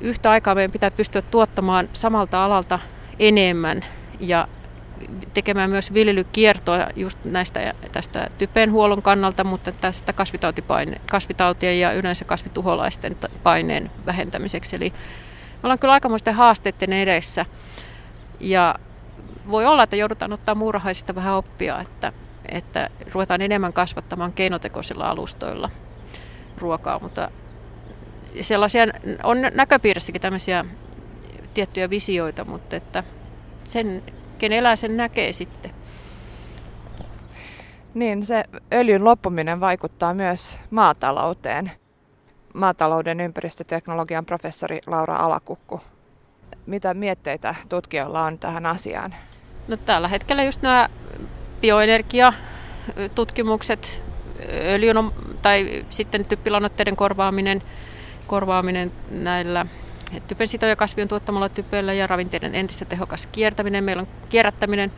yhtä 0.00 0.30
aikaa 0.30 0.54
meidän 0.54 0.70
pitää 0.70 0.90
pystyä 0.90 1.22
tuottamaan 1.22 1.88
samalta 1.92 2.44
alalta 2.44 2.78
enemmän 3.18 3.84
ja 4.20 4.48
tekemään 5.34 5.70
myös 5.70 5.94
viljelykiertoa 5.94 6.86
just 6.96 7.18
näistä 7.24 7.74
tästä 7.92 8.28
typenhuollon 8.38 9.02
kannalta, 9.02 9.44
mutta 9.44 9.72
tästä 9.72 10.12
kasvitautien 11.10 11.80
ja 11.80 11.92
yleensä 11.92 12.24
kasvituholaisten 12.24 13.16
paineen 13.42 13.90
vähentämiseksi. 14.06 14.76
Eli 14.76 14.90
me 14.90 15.58
ollaan 15.62 15.78
kyllä 15.78 15.94
aikamoisten 15.94 16.34
haasteiden 16.34 16.92
edessä. 16.92 17.46
Ja 18.40 18.74
voi 19.50 19.66
olla, 19.66 19.82
että 19.82 19.96
joudutaan 19.96 20.32
ottaa 20.32 20.54
muurahaisista 20.54 21.14
vähän 21.14 21.34
oppia, 21.34 21.80
että, 21.80 22.12
että 22.48 22.90
ruvetaan 23.12 23.42
enemmän 23.42 23.72
kasvattamaan 23.72 24.32
keinotekoisilla 24.32 25.06
alustoilla 25.08 25.70
ruokaa, 26.58 26.98
mutta 26.98 27.30
sellaisia 28.40 28.82
on 29.22 29.38
näköpiirissäkin 29.54 30.20
tämmöisiä 30.20 30.64
tiettyjä 31.54 31.90
visioita, 31.90 32.44
mutta 32.44 32.76
että 32.76 33.04
sen 33.64 34.02
ken 34.40 34.52
elää, 34.52 34.76
sen 34.76 34.96
näkee 34.96 35.32
sitten. 35.32 35.70
Niin, 37.94 38.26
se 38.26 38.44
öljyn 38.72 39.04
loppuminen 39.04 39.60
vaikuttaa 39.60 40.14
myös 40.14 40.58
maatalouteen. 40.70 41.70
Maatalouden 42.54 43.20
ympäristöteknologian 43.20 44.26
professori 44.26 44.80
Laura 44.86 45.16
Alakukku. 45.16 45.80
Mitä 46.66 46.94
mietteitä 46.94 47.54
tutkijoilla 47.68 48.24
on 48.24 48.38
tähän 48.38 48.66
asiaan? 48.66 49.14
No, 49.68 49.76
tällä 49.76 50.08
hetkellä 50.08 50.44
just 50.44 50.62
nämä 50.62 50.88
bioenergiatutkimukset, 51.60 54.02
öljyn 54.52 55.10
tai 55.42 55.84
sitten 55.90 56.26
typpilannoitteiden 56.26 56.96
korvaaminen, 56.96 57.62
korvaaminen 58.26 58.92
näillä 59.10 59.66
typen 60.28 60.48
sitoja 60.48 60.76
kasvien 60.76 61.08
tuottamalla 61.08 61.48
typellä 61.48 61.92
ja 61.92 62.06
ravinteiden 62.06 62.54
entistä 62.54 62.84
tehokas 62.84 63.26
kiertäminen. 63.26 63.84
Meillä 63.84 64.00
on 64.00 64.08
kierrättäminen. 64.28 64.92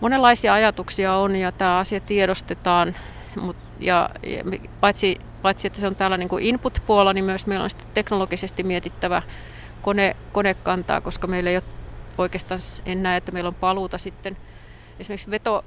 Monenlaisia 0.00 0.54
ajatuksia 0.54 1.14
on 1.14 1.36
ja 1.36 1.52
tämä 1.52 1.78
asia 1.78 2.00
tiedostetaan. 2.00 2.96
Mut, 3.40 3.56
ja, 3.80 4.10
ja 4.22 4.44
paitsi, 4.80 5.20
paitsi, 5.42 5.66
että 5.66 5.80
se 5.80 5.86
on 5.86 5.96
täällä 5.96 6.16
niin 6.16 6.28
input-puolella, 6.40 7.12
niin 7.12 7.24
myös 7.24 7.46
meillä 7.46 7.64
on 7.64 7.70
teknologisesti 7.94 8.62
mietittävä 8.62 9.22
kone, 9.82 10.16
konekantaa, 10.32 11.00
koska 11.00 11.26
meillä 11.26 11.50
ei 11.50 11.56
ole 11.56 11.64
oikeastaan, 12.18 12.60
en 12.86 13.02
näe, 13.02 13.16
että 13.16 13.32
meillä 13.32 13.48
on 13.48 13.54
paluuta 13.54 13.98
sitten 13.98 14.36
esimerkiksi 15.00 15.30
veto, 15.30 15.64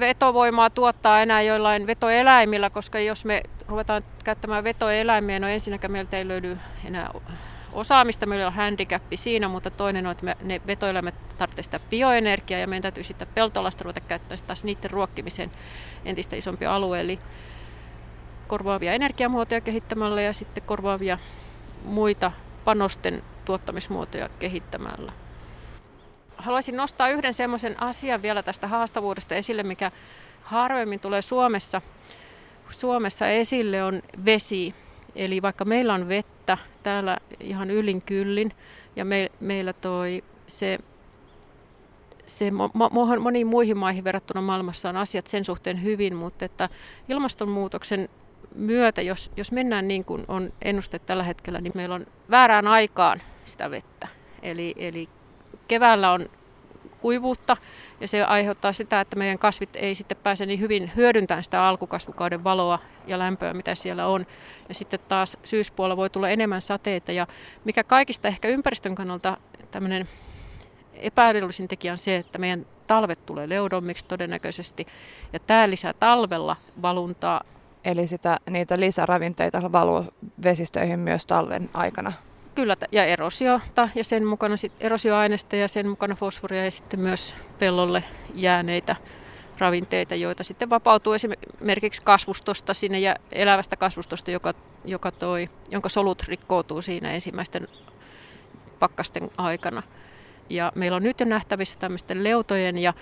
vetovoimaa 0.00 0.70
tuottaa 0.70 1.22
enää 1.22 1.42
joillain 1.42 1.86
vetoeläimillä, 1.86 2.70
koska 2.70 3.00
jos 3.00 3.24
me 3.24 3.42
ruvetaan 3.68 4.02
käyttämään 4.24 4.64
vetoeläimiä, 4.64 5.38
no 5.38 5.48
ensinnäkään 5.48 5.92
meiltä 5.92 6.16
ei 6.16 6.28
löydy 6.28 6.58
enää 6.84 7.10
osaamista, 7.76 8.26
meillä 8.26 8.46
on 8.46 8.52
handicappi 8.52 9.16
siinä, 9.16 9.48
mutta 9.48 9.70
toinen 9.70 10.06
on, 10.06 10.12
että 10.12 10.24
me, 10.24 10.36
ne 10.42 10.60
vetoeläimet 10.66 11.14
tarvitsevat 11.38 11.64
sitä 11.64 11.80
bioenergiaa 11.90 12.60
ja 12.60 12.66
meidän 12.66 12.82
täytyy 12.82 13.02
sitten 13.02 13.28
peltolasta 13.34 13.84
ruveta 13.84 14.00
käyttämään 14.00 14.46
taas 14.46 14.64
niiden 14.64 14.90
ruokkimiseen 14.90 15.50
entistä 16.04 16.36
isompi 16.36 16.66
alue, 16.66 17.00
eli 17.00 17.18
korvaavia 18.46 18.92
energiamuotoja 18.92 19.60
kehittämällä 19.60 20.22
ja 20.22 20.32
sitten 20.32 20.62
korvaavia 20.62 21.18
muita 21.84 22.32
panosten 22.64 23.22
tuottamismuotoja 23.44 24.28
kehittämällä. 24.38 25.12
Haluaisin 26.36 26.76
nostaa 26.76 27.08
yhden 27.08 27.34
semmoisen 27.34 27.82
asian 27.82 28.22
vielä 28.22 28.42
tästä 28.42 28.66
haastavuudesta 28.66 29.34
esille, 29.34 29.62
mikä 29.62 29.90
harvemmin 30.42 31.00
tulee 31.00 31.22
Suomessa, 31.22 31.82
Suomessa 32.70 33.28
esille, 33.28 33.84
on 33.84 34.02
vesi. 34.24 34.74
Eli 35.16 35.42
vaikka 35.42 35.64
meillä 35.64 35.94
on 35.94 36.08
vettä 36.08 36.58
täällä 36.82 37.16
ihan 37.40 37.70
ylin 37.70 38.02
kyllin 38.02 38.52
ja 38.96 39.04
me, 39.04 39.30
meillä 39.40 39.72
toi 39.72 40.24
se, 40.46 40.78
se 42.26 42.50
mo, 42.50 42.70
mo, 42.74 43.16
moniin 43.20 43.46
muihin 43.46 43.76
maihin 43.76 44.04
verrattuna 44.04 44.42
maailmassa 44.42 44.88
on 44.88 44.96
asiat 44.96 45.26
sen 45.26 45.44
suhteen 45.44 45.82
hyvin, 45.82 46.16
mutta 46.16 46.44
että 46.44 46.68
ilmastonmuutoksen 47.08 48.08
myötä, 48.54 49.02
jos, 49.02 49.30
jos 49.36 49.52
mennään 49.52 49.88
niin 49.88 50.04
kuin 50.04 50.24
on 50.28 50.52
ennuste 50.62 50.98
tällä 50.98 51.22
hetkellä, 51.22 51.60
niin 51.60 51.72
meillä 51.74 51.94
on 51.94 52.06
väärään 52.30 52.66
aikaan 52.66 53.22
sitä 53.44 53.70
vettä. 53.70 54.08
Eli, 54.42 54.74
eli 54.76 55.08
keväällä 55.68 56.12
on 56.12 56.28
kuivuutta 57.00 57.56
ja 58.00 58.08
se 58.08 58.24
aiheuttaa 58.24 58.72
sitä, 58.72 59.00
että 59.00 59.16
meidän 59.16 59.38
kasvit 59.38 59.76
ei 59.76 59.94
sitten 59.94 60.16
pääse 60.22 60.46
niin 60.46 60.60
hyvin 60.60 60.92
hyödyntämään 60.96 61.44
sitä 61.44 61.64
alkukasvukauden 61.68 62.44
valoa 62.44 62.78
ja 63.06 63.18
lämpöä, 63.18 63.54
mitä 63.54 63.74
siellä 63.74 64.06
on. 64.06 64.26
Ja 64.68 64.74
sitten 64.74 65.00
taas 65.08 65.38
syyspuolella 65.44 65.96
voi 65.96 66.10
tulla 66.10 66.28
enemmän 66.28 66.62
sateita 66.62 67.12
ja 67.12 67.26
mikä 67.64 67.84
kaikista 67.84 68.28
ehkä 68.28 68.48
ympäristön 68.48 68.94
kannalta 68.94 69.36
tämmöinen 69.70 70.08
epäedullisin 70.94 71.68
tekijä 71.68 71.92
on 71.92 71.98
se, 71.98 72.16
että 72.16 72.38
meidän 72.38 72.66
talvet 72.86 73.26
tulee 73.26 73.48
leudommiksi 73.48 74.06
todennäköisesti 74.06 74.86
ja 75.32 75.38
tämä 75.40 75.70
lisää 75.70 75.92
talvella 75.92 76.56
valuntaa. 76.82 77.40
Eli 77.84 78.06
sitä, 78.06 78.38
niitä 78.50 78.80
lisäravinteita 78.80 79.72
valuu 79.72 80.04
vesistöihin 80.42 80.98
myös 80.98 81.26
talven 81.26 81.70
aikana. 81.74 82.12
Kyllä, 82.56 82.76
ja 82.92 83.04
erosiota 83.04 83.88
ja 83.94 84.04
sen 84.04 84.26
mukana 84.26 84.56
sit 84.56 84.72
erosioaineista 84.80 85.56
ja 85.56 85.68
sen 85.68 85.88
mukana 85.88 86.14
fosforia 86.14 86.64
ja 86.64 86.70
sitten 86.70 87.00
myös 87.00 87.34
pellolle 87.58 88.04
jääneitä 88.34 88.96
ravinteita, 89.58 90.14
joita 90.14 90.44
sitten 90.44 90.70
vapautuu 90.70 91.12
esimerkiksi 91.12 92.02
kasvustosta 92.02 92.74
sinne 92.74 92.98
ja 92.98 93.16
elävästä 93.32 93.76
kasvustosta, 93.76 94.30
joka, 94.30 94.54
joka 94.84 95.10
toi, 95.10 95.48
jonka 95.70 95.88
solut 95.88 96.22
rikkoutuu 96.28 96.82
siinä 96.82 97.12
ensimmäisten 97.12 97.68
pakkasten 98.78 99.30
aikana. 99.36 99.82
Ja 100.50 100.72
meillä 100.74 100.96
on 100.96 101.02
nyt 101.02 101.20
jo 101.20 101.26
nähtävissä 101.26 101.78
tämmöisten 101.78 102.24
leutojen 102.24 102.78
ja 102.78 102.94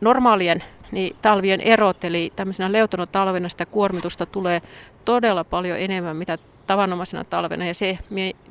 normaalien 0.00 0.64
niin 0.92 1.16
talvien 1.22 1.60
erot, 1.60 2.04
eli 2.04 2.32
tämmöisenä 2.36 2.72
leutona 2.72 3.06
talvena 3.06 3.48
sitä 3.48 3.66
kuormitusta 3.66 4.26
tulee 4.26 4.62
todella 5.04 5.44
paljon 5.44 5.78
enemmän, 5.78 6.16
mitä 6.16 6.38
tavanomaisena 6.66 7.24
talvena, 7.24 7.66
ja 7.66 7.74
se 7.74 7.98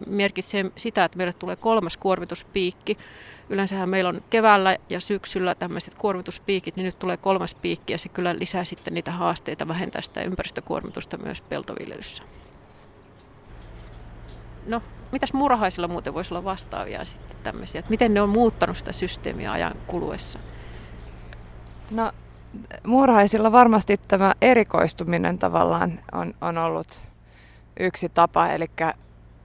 merkitsee 0.08 0.66
sitä, 0.76 1.06
että 1.06 1.18
meille 1.18 1.34
tulee 1.34 1.56
kolmas 1.56 1.98
kuormituspiikki. 1.98 2.98
Yleensähän 3.50 3.90
meillä 3.90 4.10
on 4.10 4.22
keväällä 4.30 4.78
ja 4.90 5.00
syksyllä 5.00 5.56
tämmöiset 5.56 5.94
kuormituspiikit, 5.94 6.76
niin 6.76 6.86
nyt 6.86 7.00
tulee 7.00 7.18
kolmas 7.18 7.56
piikki, 7.56 7.94
ja 7.94 7.98
se 7.98 8.10
kyllä 8.10 8.40
lisää 8.40 8.64
sitten 8.64 8.94
niitä 8.94 9.12
haasteita, 9.12 9.68
vähentää 9.68 10.02
sitä 10.02 10.22
ympäristökuormitusta 10.22 11.18
myös 11.18 11.42
peltoviljelyssä. 11.42 12.24
No, 14.68 14.82
mitäs 15.12 15.34
murhaisilla 15.34 15.88
muuten 15.88 16.14
voisi 16.14 16.34
olla 16.34 16.44
vastaavia 16.44 17.06
sitten 17.06 17.38
tämmöisiä, 17.44 17.80
että 17.80 17.90
miten 17.90 18.14
ne 18.14 18.22
on 18.22 18.30
muuttanut 18.30 18.78
sitä 18.78 18.92
systeemiä 18.92 19.52
ajan 19.52 19.76
kuluessa? 19.88 20.40
No, 21.92 22.12
muurahaisilla 22.84 23.52
varmasti 23.52 24.00
tämä 24.08 24.34
erikoistuminen 24.42 25.40
tavallaan 25.40 26.00
on, 26.12 26.34
on 26.42 26.58
ollut 26.58 26.88
yksi 27.80 28.10
tapa, 28.10 28.48
eli, 28.48 28.66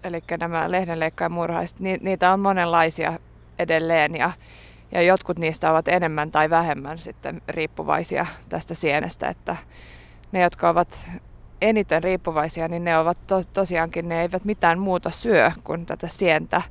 eli 0.05 0.23
nämä 0.41 0.71
lehdenleikkaajamuurahaiset, 0.71 1.81
ni, 1.81 1.99
niitä 2.01 2.33
on 2.33 2.41
monenlaisia 2.41 3.19
edelleen 3.59 4.15
ja, 4.15 4.33
ja 4.93 5.03
jotkut 5.03 5.39
niistä 5.39 5.71
ovat 5.71 5.89
enemmän 5.89 6.31
tai 6.31 6.51
vähemmän 6.51 6.99
sitten 6.99 7.43
riippuvaisia 7.49 8.27
tästä 8.49 8.75
sienestä, 8.75 9.29
että 9.29 9.57
ne, 10.33 10.41
jotka 10.41 10.69
ovat 10.69 11.11
eniten 11.61 12.05
riippuvaisia, 12.05 12.69
niin 12.69 12.85
ne 12.85 12.99
ovat 12.99 13.19
to, 13.27 13.43
tosiaankin, 13.53 14.09
ne 14.09 14.23
eivät 14.23 14.45
mitään 14.45 14.79
muuta 14.79 15.11
syö 15.11 15.51
kuin 15.65 15.87
tätä 15.87 16.09
sientä 16.09 16.63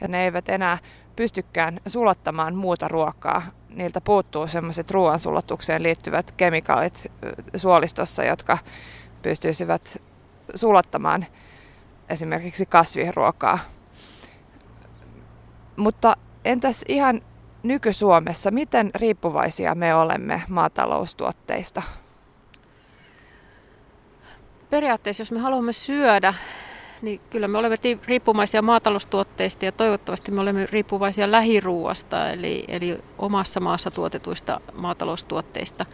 ja 0.00 0.08
ne 0.08 0.24
eivät 0.24 0.48
enää 0.48 0.78
pystykään 1.16 1.80
sulattamaan 1.86 2.54
muuta 2.54 2.88
ruokaa. 2.88 3.42
Niiltä 3.68 4.00
puuttuu 4.00 4.46
sellaiset 4.46 4.90
ruoansulatukseen 4.90 5.82
liittyvät 5.82 6.32
kemikaalit 6.32 7.12
suolistossa, 7.56 8.24
jotka 8.24 8.58
pystyisivät 9.22 10.02
sulattamaan 10.54 11.26
esimerkiksi 12.08 12.66
kasviruokaa. 12.66 13.58
Mutta 15.76 16.16
entäs 16.44 16.84
ihan 16.88 17.20
nyky-Suomessa, 17.62 18.50
miten 18.50 18.90
riippuvaisia 18.94 19.74
me 19.74 19.94
olemme 19.94 20.42
maataloustuotteista? 20.48 21.82
Periaatteessa, 24.70 25.20
jos 25.20 25.32
me 25.32 25.38
haluamme 25.38 25.72
syödä, 25.72 26.34
niin 27.02 27.20
kyllä 27.30 27.48
me 27.48 27.58
olemme 27.58 27.76
riippuvaisia 28.06 28.62
maataloustuotteista 28.62 29.64
ja 29.64 29.72
toivottavasti 29.72 30.30
me 30.32 30.40
olemme 30.40 30.66
riippuvaisia 30.66 31.30
lähiruuasta, 31.30 32.30
eli, 32.30 32.64
eli 32.68 32.98
omassa 33.18 33.60
maassa 33.60 33.90
tuotetuista 33.90 34.60
maataloustuotteista. 34.72 35.86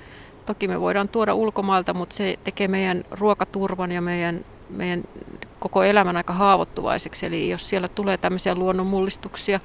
Toki 0.47 0.69
me 0.69 0.81
voidaan 0.81 1.09
tuoda 1.09 1.35
ulkomailta, 1.35 1.95
mutta 1.95 2.17
se 2.17 2.39
tekee 2.45 2.69
meidän 2.69 3.05
ruokaturvan 3.11 3.93
ja 3.93 4.01
meidän, 4.01 4.45
meidän 4.71 5.05
koko 5.59 5.83
elämän 5.83 6.17
aika 6.17 6.33
haavoittuvaiseksi. 6.33 7.27
Eli 7.27 7.49
jos 7.49 7.69
siellä 7.69 7.89
tulee 7.89 8.17
tämmöisiä 8.17 8.55
luonnonmullistuksia, 8.55 9.61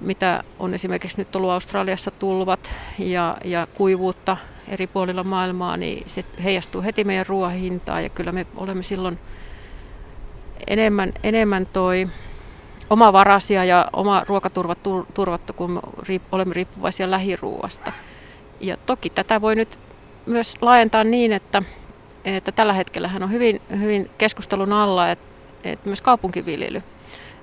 mitä 0.00 0.44
on 0.58 0.74
esimerkiksi 0.74 1.18
nyt 1.18 1.36
ollut 1.36 1.50
Australiassa 1.50 2.10
tulvat 2.10 2.74
ja, 2.98 3.36
ja 3.44 3.66
kuivuutta 3.74 4.36
eri 4.68 4.86
puolilla 4.86 5.24
maailmaa, 5.24 5.76
niin 5.76 6.02
se 6.06 6.24
heijastuu 6.44 6.82
heti 6.82 7.04
meidän 7.04 7.26
ruoan 7.26 7.52
hintaan 7.52 8.02
ja 8.02 8.08
kyllä 8.08 8.32
me 8.32 8.46
olemme 8.56 8.82
silloin 8.82 9.18
enemmän, 10.66 11.12
enemmän 11.22 11.66
toi 11.66 12.08
omavaraisia 12.90 13.64
ja 13.64 13.88
oma 13.92 14.24
ruokaturva 14.28 14.74
turvattu, 15.14 15.52
kun 15.52 15.80
olemme 16.32 16.54
riippuvaisia 16.54 17.10
lähiruuasta. 17.10 17.92
Ja 18.60 18.76
toki 18.86 19.10
tätä 19.10 19.40
voi 19.40 19.54
nyt 19.54 19.78
myös 20.26 20.54
laajentaa 20.60 21.04
niin, 21.04 21.32
että, 21.32 21.62
että 22.24 22.52
tällä 22.52 22.72
hetkellä 22.72 23.10
on 23.22 23.32
hyvin, 23.32 23.62
hyvin 23.80 24.10
keskustelun 24.18 24.72
alla, 24.72 25.10
että, 25.10 25.24
että 25.64 25.88
myös 25.88 26.00
kaupunkiviljely. 26.00 26.82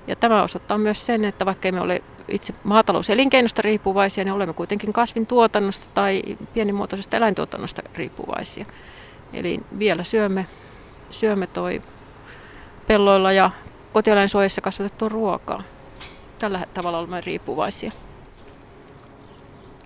Ja 0.06 0.16
tämä 0.16 0.42
osoittaa 0.42 0.78
myös 0.78 1.06
sen, 1.06 1.24
että 1.24 1.46
vaikka 1.46 1.68
emme 1.68 1.80
ole 1.80 2.02
itse 2.28 2.54
maatalouselinkeinosta 2.64 3.62
riippuvaisia, 3.62 4.24
niin 4.24 4.32
olemme 4.32 4.54
kuitenkin 4.54 4.92
kasvin 4.92 5.26
tuotannosta 5.26 5.86
tai 5.94 6.22
pienimuotoisesta 6.54 7.16
eläintuotannosta 7.16 7.82
riippuvaisia. 7.94 8.66
Eli 9.32 9.60
vielä 9.78 10.04
syömme, 10.04 10.46
syömme 11.10 11.46
toi 11.46 11.80
pelloilla 12.86 13.32
ja 13.32 13.50
kotieläinsuojissa 13.92 14.60
kasvatettua 14.60 15.08
ruokaa. 15.08 15.62
Tällä 16.38 16.66
tavalla 16.74 16.98
olemme 16.98 17.20
riippuvaisia. 17.20 17.92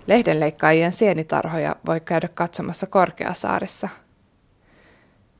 Lehdenleikkaajien 0.07 0.91
sienitarhoja 0.91 1.75
voi 1.85 1.99
käydä 1.99 2.27
katsomassa 2.27 2.87
Korkeasaarissa. 2.87 3.89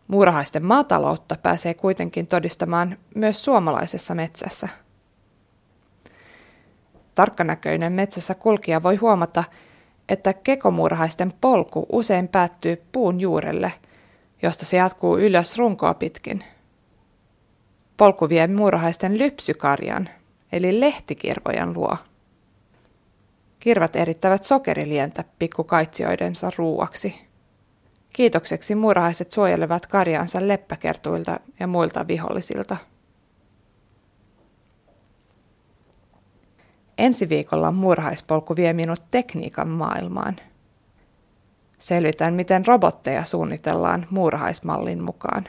Muurahaisten 0.08 0.66
maataloutta 0.66 1.36
pääsee 1.44 1.74
kuitenkin 1.74 2.28
todistamaan 2.28 2.98
myös 3.16 3.46
suomalaisessa 3.46 4.16
metsässä. 4.16 4.70
Tarkkanäköinen 7.16 7.94
metsässä 7.94 8.36
kulkija 8.36 8.84
voi 8.84 8.96
huomata, 8.96 9.44
että 10.10 10.34
kekomuurahaisten 10.34 11.34
polku 11.42 11.86
usein 11.92 12.28
päättyy 12.28 12.84
puun 12.92 13.20
juurelle, 13.20 13.74
josta 14.42 14.66
se 14.66 14.78
jatkuu 14.78 15.18
ylös 15.18 15.58
runkoa 15.58 15.94
pitkin. 15.94 16.44
Polku 17.98 18.30
vie 18.30 18.48
muurahaisten 18.48 19.18
lypsykarjan, 19.18 20.10
eli 20.52 20.80
lehtikirvojen 20.80 21.74
luo. 21.74 21.98
Kirvat 23.66 23.96
erittävät 23.96 24.44
sokerilientä 24.44 25.24
pikkukaitsioidensa 25.40 26.52
ruuaksi. 26.58 27.28
Kiitokseksi 28.14 28.76
muurahaiset 28.76 29.32
suojelevat 29.32 29.88
karjansa 29.88 30.48
leppäkertuilta 30.48 31.40
ja 31.60 31.68
muilta 31.68 32.08
vihollisilta. 32.08 32.78
Ensi 36.98 37.30
viikolla 37.30 37.72
muurahaispolku 37.72 38.56
vie 38.56 38.74
minut 38.74 39.04
tekniikan 39.12 39.68
maailmaan. 39.68 40.36
Selvitän, 41.80 42.34
miten 42.34 42.66
robotteja 42.66 43.24
suunnitellaan 43.24 44.08
muurahaismallin 44.10 45.04
mukaan. 45.04 45.48